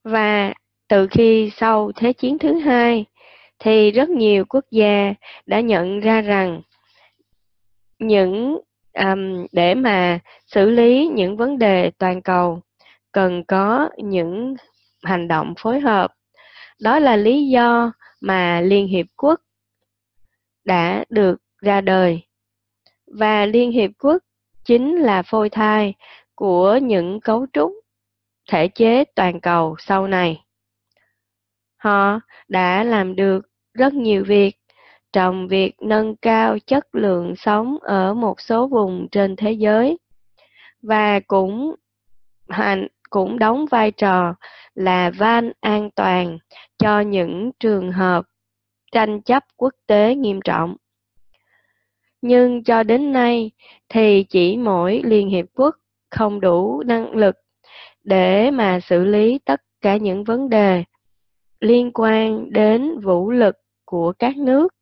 Và 0.04 0.54
từ 0.88 1.06
khi 1.10 1.50
sau 1.56 1.92
thế 1.96 2.12
chiến 2.12 2.38
thứ 2.38 2.58
hai 2.58 3.04
thì 3.58 3.90
rất 3.90 4.08
nhiều 4.08 4.44
quốc 4.44 4.64
gia 4.70 5.14
đã 5.46 5.60
nhận 5.60 6.00
ra 6.00 6.20
rằng 6.20 6.62
những 7.98 8.60
um, 8.92 9.46
để 9.52 9.74
mà 9.74 10.18
xử 10.46 10.70
lý 10.70 11.10
những 11.14 11.36
vấn 11.36 11.58
đề 11.58 11.90
toàn 11.98 12.22
cầu 12.22 12.60
cần 13.12 13.44
có 13.44 13.88
những 13.98 14.54
hành 15.02 15.28
động 15.28 15.54
phối 15.58 15.80
hợp. 15.80 16.12
Đó 16.80 16.98
là 16.98 17.16
lý 17.16 17.48
do 17.48 17.92
mà 18.24 18.60
liên 18.60 18.86
hiệp 18.88 19.06
quốc 19.16 19.40
đã 20.64 21.04
được 21.08 21.36
ra 21.60 21.80
đời. 21.80 22.22
Và 23.06 23.46
liên 23.46 23.72
hiệp 23.72 23.90
quốc 23.98 24.22
chính 24.64 24.96
là 24.96 25.22
phôi 25.22 25.50
thai 25.50 25.94
của 26.34 26.78
những 26.82 27.20
cấu 27.20 27.46
trúc 27.52 27.72
thể 28.50 28.68
chế 28.68 29.04
toàn 29.04 29.40
cầu 29.40 29.76
sau 29.78 30.06
này. 30.06 30.44
Họ 31.76 32.20
đã 32.48 32.84
làm 32.84 33.16
được 33.16 33.40
rất 33.74 33.94
nhiều 33.94 34.24
việc 34.24 34.56
trong 35.12 35.48
việc 35.48 35.74
nâng 35.80 36.16
cao 36.16 36.58
chất 36.66 36.94
lượng 36.94 37.36
sống 37.36 37.78
ở 37.80 38.14
một 38.14 38.40
số 38.40 38.68
vùng 38.68 39.08
trên 39.12 39.36
thế 39.36 39.52
giới 39.52 39.98
và 40.82 41.20
cũng 41.20 41.74
hành 42.48 42.88
cũng 43.14 43.38
đóng 43.38 43.66
vai 43.70 43.90
trò 43.90 44.34
là 44.74 45.10
van 45.10 45.52
an 45.60 45.90
toàn 45.90 46.38
cho 46.78 47.00
những 47.00 47.50
trường 47.60 47.92
hợp 47.92 48.24
tranh 48.92 49.22
chấp 49.22 49.44
quốc 49.56 49.74
tế 49.86 50.14
nghiêm 50.14 50.40
trọng. 50.44 50.76
Nhưng 52.22 52.64
cho 52.64 52.82
đến 52.82 53.12
nay 53.12 53.50
thì 53.88 54.24
chỉ 54.28 54.56
mỗi 54.56 55.02
Liên 55.04 55.28
Hiệp 55.28 55.46
Quốc 55.54 55.76
không 56.10 56.40
đủ 56.40 56.82
năng 56.86 57.10
lực 57.16 57.36
để 58.04 58.50
mà 58.50 58.80
xử 58.80 59.04
lý 59.04 59.38
tất 59.44 59.60
cả 59.80 59.96
những 59.96 60.24
vấn 60.24 60.48
đề 60.48 60.84
liên 61.60 61.90
quan 61.94 62.52
đến 62.52 63.00
vũ 63.00 63.30
lực 63.30 63.56
của 63.84 64.12
các 64.18 64.36
nước 64.36 64.74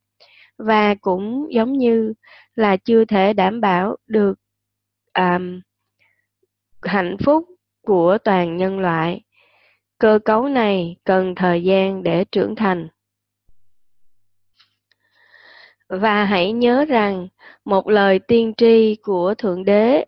và 0.59 0.95
cũng 0.95 1.47
giống 1.55 1.73
như 1.73 2.12
là 2.55 2.77
chưa 2.77 3.05
thể 3.05 3.33
đảm 3.33 3.61
bảo 3.61 3.97
được 4.07 4.35
um, 5.14 5.61
hạnh 6.83 7.16
phúc 7.25 7.52
của 7.83 8.18
toàn 8.25 8.57
nhân 8.57 8.79
loại. 8.79 9.23
Cơ 9.99 10.18
cấu 10.25 10.49
này 10.49 10.97
cần 11.05 11.35
thời 11.35 11.64
gian 11.64 12.03
để 12.03 12.25
trưởng 12.25 12.55
thành. 12.57 12.88
Và 15.88 16.25
hãy 16.25 16.53
nhớ 16.53 16.85
rằng 16.85 17.29
một 17.64 17.88
lời 17.88 18.18
tiên 18.18 18.53
tri 18.57 18.97
của 19.03 19.35
Thượng 19.35 19.64
Đế 19.64 20.05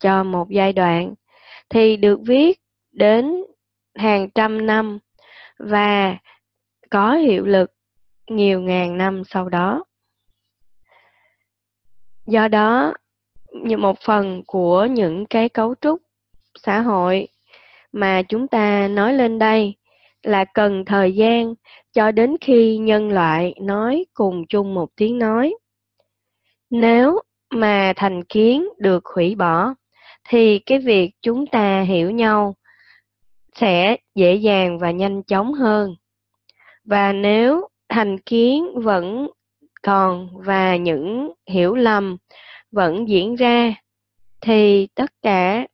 cho 0.00 0.24
một 0.24 0.50
giai 0.50 0.72
đoạn 0.72 1.14
thì 1.68 1.96
được 1.96 2.20
viết 2.26 2.60
đến 2.92 3.44
hàng 3.94 4.30
trăm 4.30 4.66
năm 4.66 4.98
và 5.58 6.16
có 6.90 7.14
hiệu 7.14 7.46
lực 7.46 7.72
nhiều 8.30 8.60
ngàn 8.60 8.98
năm 8.98 9.22
sau 9.24 9.48
đó. 9.48 9.84
Do 12.26 12.48
đó, 12.48 12.94
như 13.52 13.76
một 13.76 13.98
phần 14.00 14.42
của 14.46 14.84
những 14.84 15.26
cái 15.26 15.48
cấu 15.48 15.74
trúc 15.80 16.02
xã 16.62 16.80
hội 16.80 17.28
mà 17.92 18.22
chúng 18.22 18.48
ta 18.48 18.88
nói 18.88 19.14
lên 19.14 19.38
đây 19.38 19.74
là 20.22 20.44
cần 20.44 20.84
thời 20.84 21.12
gian 21.12 21.54
cho 21.92 22.10
đến 22.10 22.36
khi 22.40 22.78
nhân 22.78 23.10
loại 23.10 23.54
nói 23.60 24.06
cùng 24.14 24.46
chung 24.46 24.74
một 24.74 24.88
tiếng 24.96 25.18
nói. 25.18 25.54
Nếu 26.70 27.20
mà 27.50 27.92
thành 27.96 28.24
kiến 28.24 28.68
được 28.78 29.06
hủy 29.14 29.34
bỏ, 29.34 29.74
thì 30.28 30.58
cái 30.58 30.78
việc 30.78 31.10
chúng 31.22 31.46
ta 31.46 31.80
hiểu 31.80 32.10
nhau 32.10 32.54
sẽ 33.54 33.96
dễ 34.14 34.34
dàng 34.34 34.78
và 34.78 34.90
nhanh 34.90 35.22
chóng 35.22 35.54
hơn. 35.54 35.94
Và 36.84 37.12
nếu 37.12 37.68
thành 37.88 38.18
kiến 38.18 38.68
vẫn 38.74 39.30
còn 39.82 40.28
và 40.32 40.76
những 40.76 41.32
hiểu 41.46 41.74
lầm 41.74 42.16
vẫn 42.72 43.08
diễn 43.08 43.34
ra, 43.34 43.74
thì 44.40 44.88
tất 44.94 45.10
cả 45.22 45.66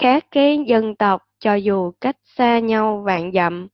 các 0.00 0.26
cái 0.30 0.64
dân 0.66 0.96
tộc 0.96 1.22
cho 1.38 1.54
dù 1.54 1.92
cách 2.00 2.16
xa 2.24 2.58
nhau 2.58 3.02
vạn 3.06 3.32
dặm 3.32 3.68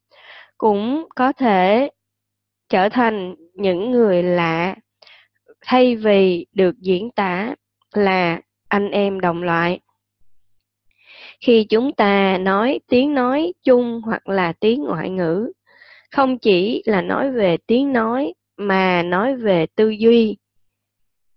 cũng 0.57 1.07
có 1.15 1.33
thể 1.33 1.89
trở 2.69 2.89
thành 2.89 3.35
những 3.53 3.91
người 3.91 4.23
lạ 4.23 4.75
thay 5.65 5.95
vì 5.95 6.45
được 6.53 6.75
diễn 6.79 7.11
tả 7.11 7.55
là 7.93 8.41
anh 8.67 8.91
em 8.91 9.19
đồng 9.19 9.43
loại. 9.43 9.79
Khi 11.41 11.63
chúng 11.69 11.93
ta 11.93 12.37
nói 12.37 12.79
tiếng 12.87 13.13
nói 13.13 13.53
chung 13.63 14.01
hoặc 14.05 14.27
là 14.29 14.53
tiếng 14.53 14.83
ngoại 14.83 15.09
ngữ, 15.09 15.51
không 16.11 16.37
chỉ 16.37 16.83
là 16.85 17.01
nói 17.01 17.31
về 17.31 17.57
tiếng 17.67 17.93
nói 17.93 18.33
mà 18.57 19.03
nói 19.03 19.35
về 19.35 19.65
tư 19.75 19.89
duy, 19.89 20.37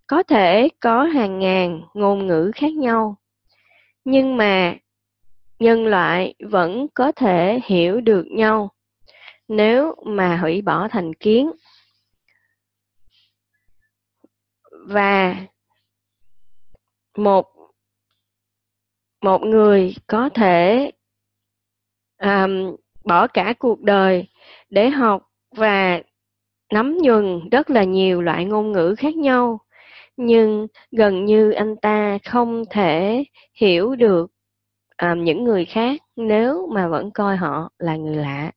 có 0.06 0.22
thể 0.22 0.68
có 0.80 1.02
hàng 1.02 1.38
ngàn 1.38 1.82
ngôn 1.94 2.26
ngữ 2.26 2.50
khác 2.54 2.72
nhau 2.72 3.19
nhưng 4.04 4.36
mà 4.36 4.76
nhân 5.58 5.86
loại 5.86 6.34
vẫn 6.38 6.86
có 6.94 7.12
thể 7.12 7.60
hiểu 7.64 8.00
được 8.00 8.26
nhau 8.26 8.70
nếu 9.48 9.94
mà 10.06 10.36
hủy 10.36 10.62
bỏ 10.62 10.88
thành 10.88 11.14
kiến. 11.14 11.50
Và 14.86 15.36
một 17.16 17.46
một 19.20 19.42
người 19.42 19.94
có 20.06 20.28
thể 20.28 20.90
um, 22.22 22.76
bỏ 23.04 23.26
cả 23.26 23.54
cuộc 23.58 23.80
đời 23.80 24.28
để 24.70 24.90
học 24.90 25.30
và 25.56 26.02
nắm 26.72 26.98
nhuần 27.02 27.48
rất 27.50 27.70
là 27.70 27.84
nhiều 27.84 28.22
loại 28.22 28.44
ngôn 28.44 28.72
ngữ 28.72 28.94
khác 28.98 29.16
nhau 29.16 29.60
nhưng 30.20 30.66
gần 30.90 31.24
như 31.24 31.50
anh 31.50 31.76
ta 31.76 32.18
không 32.24 32.64
thể 32.70 33.24
hiểu 33.54 33.94
được 33.94 34.32
à, 34.96 35.14
những 35.14 35.44
người 35.44 35.64
khác 35.64 36.00
nếu 36.16 36.68
mà 36.74 36.88
vẫn 36.88 37.10
coi 37.10 37.36
họ 37.36 37.70
là 37.78 37.96
người 37.96 38.16
lạ. 38.16 38.52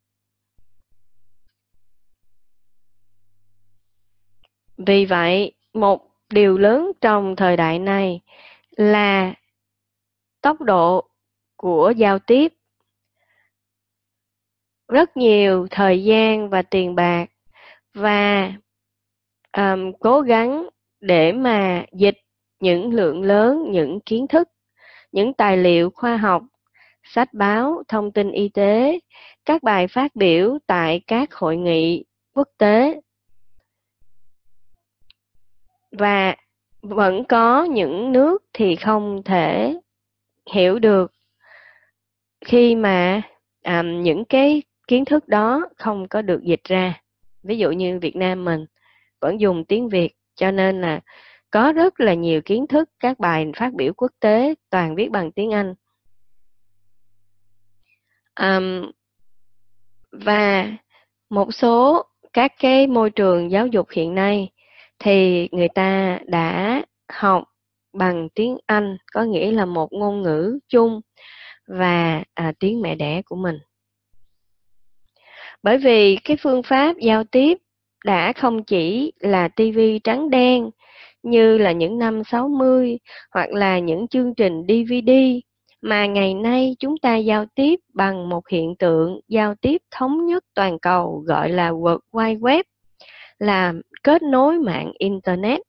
Vì 4.77 5.05
vậy 5.05 5.53
một 5.73 6.09
điều 6.29 6.57
lớn 6.57 6.91
trong 7.01 7.35
thời 7.35 7.57
đại 7.57 7.79
này 7.79 8.21
là 8.77 9.33
tốc 10.41 10.61
độ 10.61 11.09
của 11.57 11.93
giao 11.97 12.19
tiếp. 12.19 12.53
Rất 14.87 15.17
nhiều 15.17 15.67
thời 15.71 16.03
gian 16.03 16.49
và 16.49 16.61
tiền 16.61 16.95
bạc 16.95 17.25
và 17.93 18.53
um, 19.57 19.91
cố 19.99 20.21
gắng 20.21 20.69
để 21.03 21.31
mà 21.31 21.85
dịch 21.93 22.17
những 22.59 22.93
lượng 22.93 23.23
lớn 23.23 23.71
những 23.71 23.99
kiến 23.99 24.27
thức 24.27 24.49
những 25.11 25.33
tài 25.33 25.57
liệu 25.57 25.89
khoa 25.89 26.17
học 26.17 26.43
sách 27.03 27.33
báo 27.33 27.83
thông 27.87 28.11
tin 28.11 28.31
y 28.31 28.49
tế 28.49 28.99
các 29.45 29.63
bài 29.63 29.87
phát 29.87 30.15
biểu 30.15 30.57
tại 30.67 31.01
các 31.07 31.33
hội 31.33 31.57
nghị 31.57 32.05
quốc 32.33 32.47
tế. 32.57 33.01
Và 35.91 36.35
vẫn 36.81 37.23
có 37.23 37.63
những 37.63 38.11
nước 38.11 38.43
thì 38.53 38.75
không 38.75 39.23
thể 39.23 39.79
hiểu 40.53 40.79
được 40.79 41.11
khi 42.45 42.75
mà 42.75 43.21
à, 43.63 43.81
những 43.81 44.25
cái 44.25 44.61
kiến 44.87 45.05
thức 45.05 45.27
đó 45.27 45.67
không 45.77 46.07
có 46.07 46.21
được 46.21 46.43
dịch 46.43 46.63
ra. 46.63 47.01
Ví 47.43 47.57
dụ 47.57 47.71
như 47.71 47.99
Việt 47.99 48.15
Nam 48.15 48.45
mình 48.45 48.65
vẫn 49.21 49.41
dùng 49.41 49.65
tiếng 49.65 49.89
Việt 49.89 50.15
cho 50.35 50.51
nên 50.51 50.81
là 50.81 50.99
có 51.51 51.71
rất 51.71 51.99
là 51.99 52.13
nhiều 52.13 52.41
kiến 52.41 52.67
thức 52.67 52.89
các 52.99 53.19
bài 53.19 53.51
phát 53.55 53.73
biểu 53.73 53.93
quốc 53.93 54.11
tế 54.19 54.53
toàn 54.69 54.95
viết 54.95 55.11
bằng 55.11 55.31
tiếng 55.31 55.53
Anh. 55.53 55.73
Um, 58.39 58.91
và 60.11 60.67
một 61.29 61.53
số 61.53 62.05
các 62.33 62.51
cái 62.59 62.87
môi 62.87 63.09
trường 63.09 63.51
giáo 63.51 63.67
dục 63.67 63.87
hiện 63.91 64.15
nay 64.15 64.51
thì 64.99 65.49
người 65.51 65.69
ta 65.75 66.19
đã 66.25 66.81
học 67.11 67.43
bằng 67.93 68.29
tiếng 68.35 68.57
Anh 68.65 68.97
có 69.13 69.23
nghĩa 69.23 69.51
là 69.51 69.65
một 69.65 69.93
ngôn 69.93 70.21
ngữ 70.21 70.59
chung 70.67 71.01
và 71.67 72.23
à, 72.33 72.53
tiếng 72.59 72.81
mẹ 72.81 72.95
đẻ 72.95 73.21
của 73.25 73.35
mình. 73.35 73.59
Bởi 75.63 75.77
vì 75.77 76.17
cái 76.23 76.37
phương 76.39 76.63
pháp 76.63 76.97
giao 76.97 77.23
tiếp 77.23 77.57
đã 78.05 78.33
không 78.33 78.63
chỉ 78.63 79.13
là 79.19 79.47
tivi 79.47 79.99
trắng 79.99 80.29
đen 80.29 80.69
như 81.23 81.57
là 81.57 81.71
những 81.71 81.97
năm 81.97 82.23
60 82.23 82.99
hoặc 83.31 83.49
là 83.49 83.79
những 83.79 84.07
chương 84.07 84.35
trình 84.35 84.61
DVD 84.67 85.11
mà 85.83 86.05
ngày 86.05 86.33
nay 86.33 86.75
chúng 86.79 86.97
ta 86.97 87.15
giao 87.15 87.45
tiếp 87.55 87.79
bằng 87.93 88.29
một 88.29 88.49
hiện 88.49 88.75
tượng 88.75 89.19
giao 89.27 89.55
tiếp 89.55 89.81
thống 89.91 90.25
nhất 90.25 90.43
toàn 90.53 90.79
cầu 90.79 91.23
gọi 91.27 91.49
là 91.49 91.71
World 91.71 91.99
Wide 92.11 92.39
Web, 92.39 92.63
là 93.39 93.73
kết 94.03 94.23
nối 94.23 94.59
mạng 94.59 94.91
internet. 94.97 95.61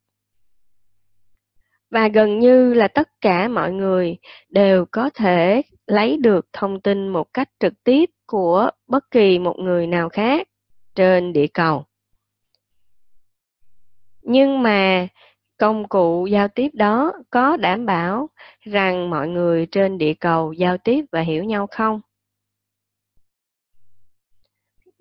Và 1.90 2.08
gần 2.08 2.38
như 2.38 2.74
là 2.74 2.88
tất 2.88 3.08
cả 3.20 3.48
mọi 3.48 3.72
người 3.72 4.16
đều 4.48 4.86
có 4.90 5.10
thể 5.14 5.62
lấy 5.86 6.16
được 6.16 6.46
thông 6.52 6.80
tin 6.80 7.08
một 7.08 7.26
cách 7.34 7.48
trực 7.60 7.72
tiếp 7.84 8.10
của 8.26 8.70
bất 8.88 9.10
kỳ 9.10 9.38
một 9.38 9.56
người 9.58 9.86
nào 9.86 10.08
khác 10.08 10.48
trên 10.94 11.32
địa 11.32 11.46
cầu. 11.46 11.84
Nhưng 14.24 14.62
mà 14.62 15.08
công 15.56 15.88
cụ 15.88 16.26
giao 16.26 16.48
tiếp 16.48 16.68
đó 16.72 17.12
có 17.30 17.56
đảm 17.56 17.86
bảo 17.86 18.28
rằng 18.60 19.10
mọi 19.10 19.28
người 19.28 19.66
trên 19.66 19.98
địa 19.98 20.14
cầu 20.14 20.52
giao 20.52 20.78
tiếp 20.78 21.04
và 21.12 21.20
hiểu 21.20 21.44
nhau 21.44 21.66
không? 21.70 22.00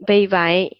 Vì 0.08 0.26
vậy, 0.26 0.76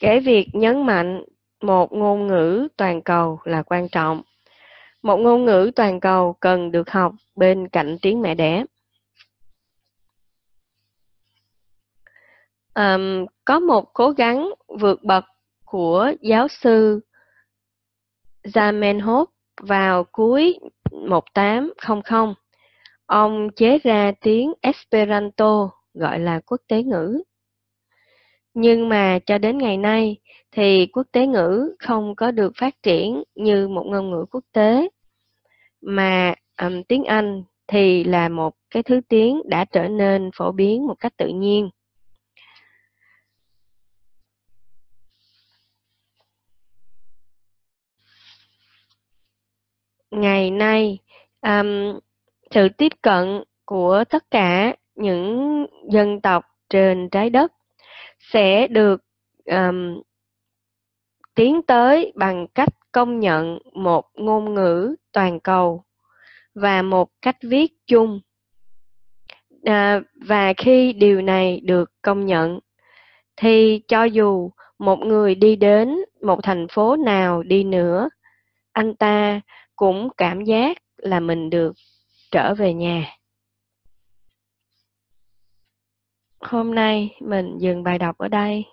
cái 0.00 0.20
việc 0.20 0.48
nhấn 0.52 0.86
mạnh 0.86 1.24
một 1.62 1.92
ngôn 1.92 2.26
ngữ 2.26 2.68
toàn 2.76 3.02
cầu 3.02 3.40
là 3.44 3.62
quan 3.62 3.88
trọng. 3.88 4.22
Một 5.02 5.16
ngôn 5.16 5.44
ngữ 5.44 5.70
toàn 5.76 6.00
cầu 6.00 6.36
cần 6.40 6.72
được 6.72 6.90
học 6.90 7.12
bên 7.36 7.68
cạnh 7.68 7.98
tiếng 8.02 8.22
mẹ 8.22 8.34
đẻ. 8.34 8.64
Um, 12.74 13.26
có 13.44 13.60
một 13.60 13.90
cố 13.92 14.10
gắng 14.10 14.50
vượt 14.80 15.02
bậc 15.04 15.24
của 15.64 16.12
giáo 16.20 16.48
sư 16.48 17.00
Zamenhof 18.44 19.26
vào 19.60 20.04
cuối 20.04 20.58
1800. 20.90 22.34
Ông 23.06 23.48
chế 23.56 23.78
ra 23.78 24.12
tiếng 24.20 24.52
Esperanto 24.60 25.70
gọi 25.94 26.18
là 26.18 26.40
quốc 26.46 26.60
tế 26.68 26.82
ngữ. 26.82 27.22
Nhưng 28.54 28.88
mà 28.88 29.18
cho 29.26 29.38
đến 29.38 29.58
ngày 29.58 29.76
nay 29.76 30.16
thì 30.52 30.86
quốc 30.86 31.06
tế 31.12 31.26
ngữ 31.26 31.74
không 31.78 32.14
có 32.14 32.30
được 32.30 32.52
phát 32.56 32.82
triển 32.82 33.22
như 33.34 33.68
một 33.68 33.84
ngôn 33.86 34.10
ngữ 34.10 34.24
quốc 34.30 34.44
tế 34.52 34.88
mà 35.80 36.34
um, 36.62 36.82
tiếng 36.82 37.04
Anh 37.04 37.42
thì 37.66 38.04
là 38.04 38.28
một 38.28 38.54
cái 38.70 38.82
thứ 38.82 39.00
tiếng 39.08 39.42
đã 39.48 39.64
trở 39.64 39.88
nên 39.88 40.30
phổ 40.34 40.52
biến 40.52 40.86
một 40.86 40.94
cách 41.00 41.16
tự 41.16 41.28
nhiên. 41.28 41.70
Ngày 50.10 50.50
nay, 50.50 50.98
um, 51.42 51.98
sự 52.50 52.68
tiếp 52.68 52.92
cận 53.02 53.42
của 53.64 54.04
tất 54.10 54.30
cả 54.30 54.74
những 54.94 55.66
dân 55.90 56.20
tộc 56.20 56.44
trên 56.68 57.08
trái 57.08 57.30
đất 57.30 57.52
sẽ 58.18 58.66
được 58.66 59.04
um, 59.44 60.02
tiến 61.34 61.62
tới 61.62 62.12
bằng 62.14 62.46
cách 62.54 62.68
công 62.92 63.20
nhận 63.20 63.58
một 63.72 64.10
ngôn 64.14 64.54
ngữ 64.54 64.94
toàn 65.12 65.40
cầu 65.40 65.84
và 66.54 66.82
một 66.82 67.10
cách 67.22 67.36
viết 67.42 67.72
chung. 67.86 68.20
À, 69.64 70.00
và 70.26 70.52
khi 70.56 70.92
điều 70.92 71.22
này 71.22 71.60
được 71.60 71.92
công 72.02 72.26
nhận 72.26 72.58
thì 73.36 73.82
cho 73.88 74.04
dù 74.04 74.50
một 74.78 74.98
người 74.98 75.34
đi 75.34 75.56
đến 75.56 75.96
một 76.22 76.40
thành 76.42 76.68
phố 76.68 76.96
nào 76.96 77.42
đi 77.42 77.64
nữa 77.64 78.08
anh 78.72 78.94
ta 78.94 79.40
cũng 79.80 80.08
cảm 80.16 80.44
giác 80.44 80.78
là 80.96 81.20
mình 81.20 81.50
được 81.50 81.72
trở 82.30 82.54
về 82.54 82.74
nhà. 82.74 83.16
Hôm 86.40 86.74
nay 86.74 87.16
mình 87.20 87.58
dừng 87.58 87.82
bài 87.82 87.98
đọc 87.98 88.18
ở 88.18 88.28
đây. 88.28 88.64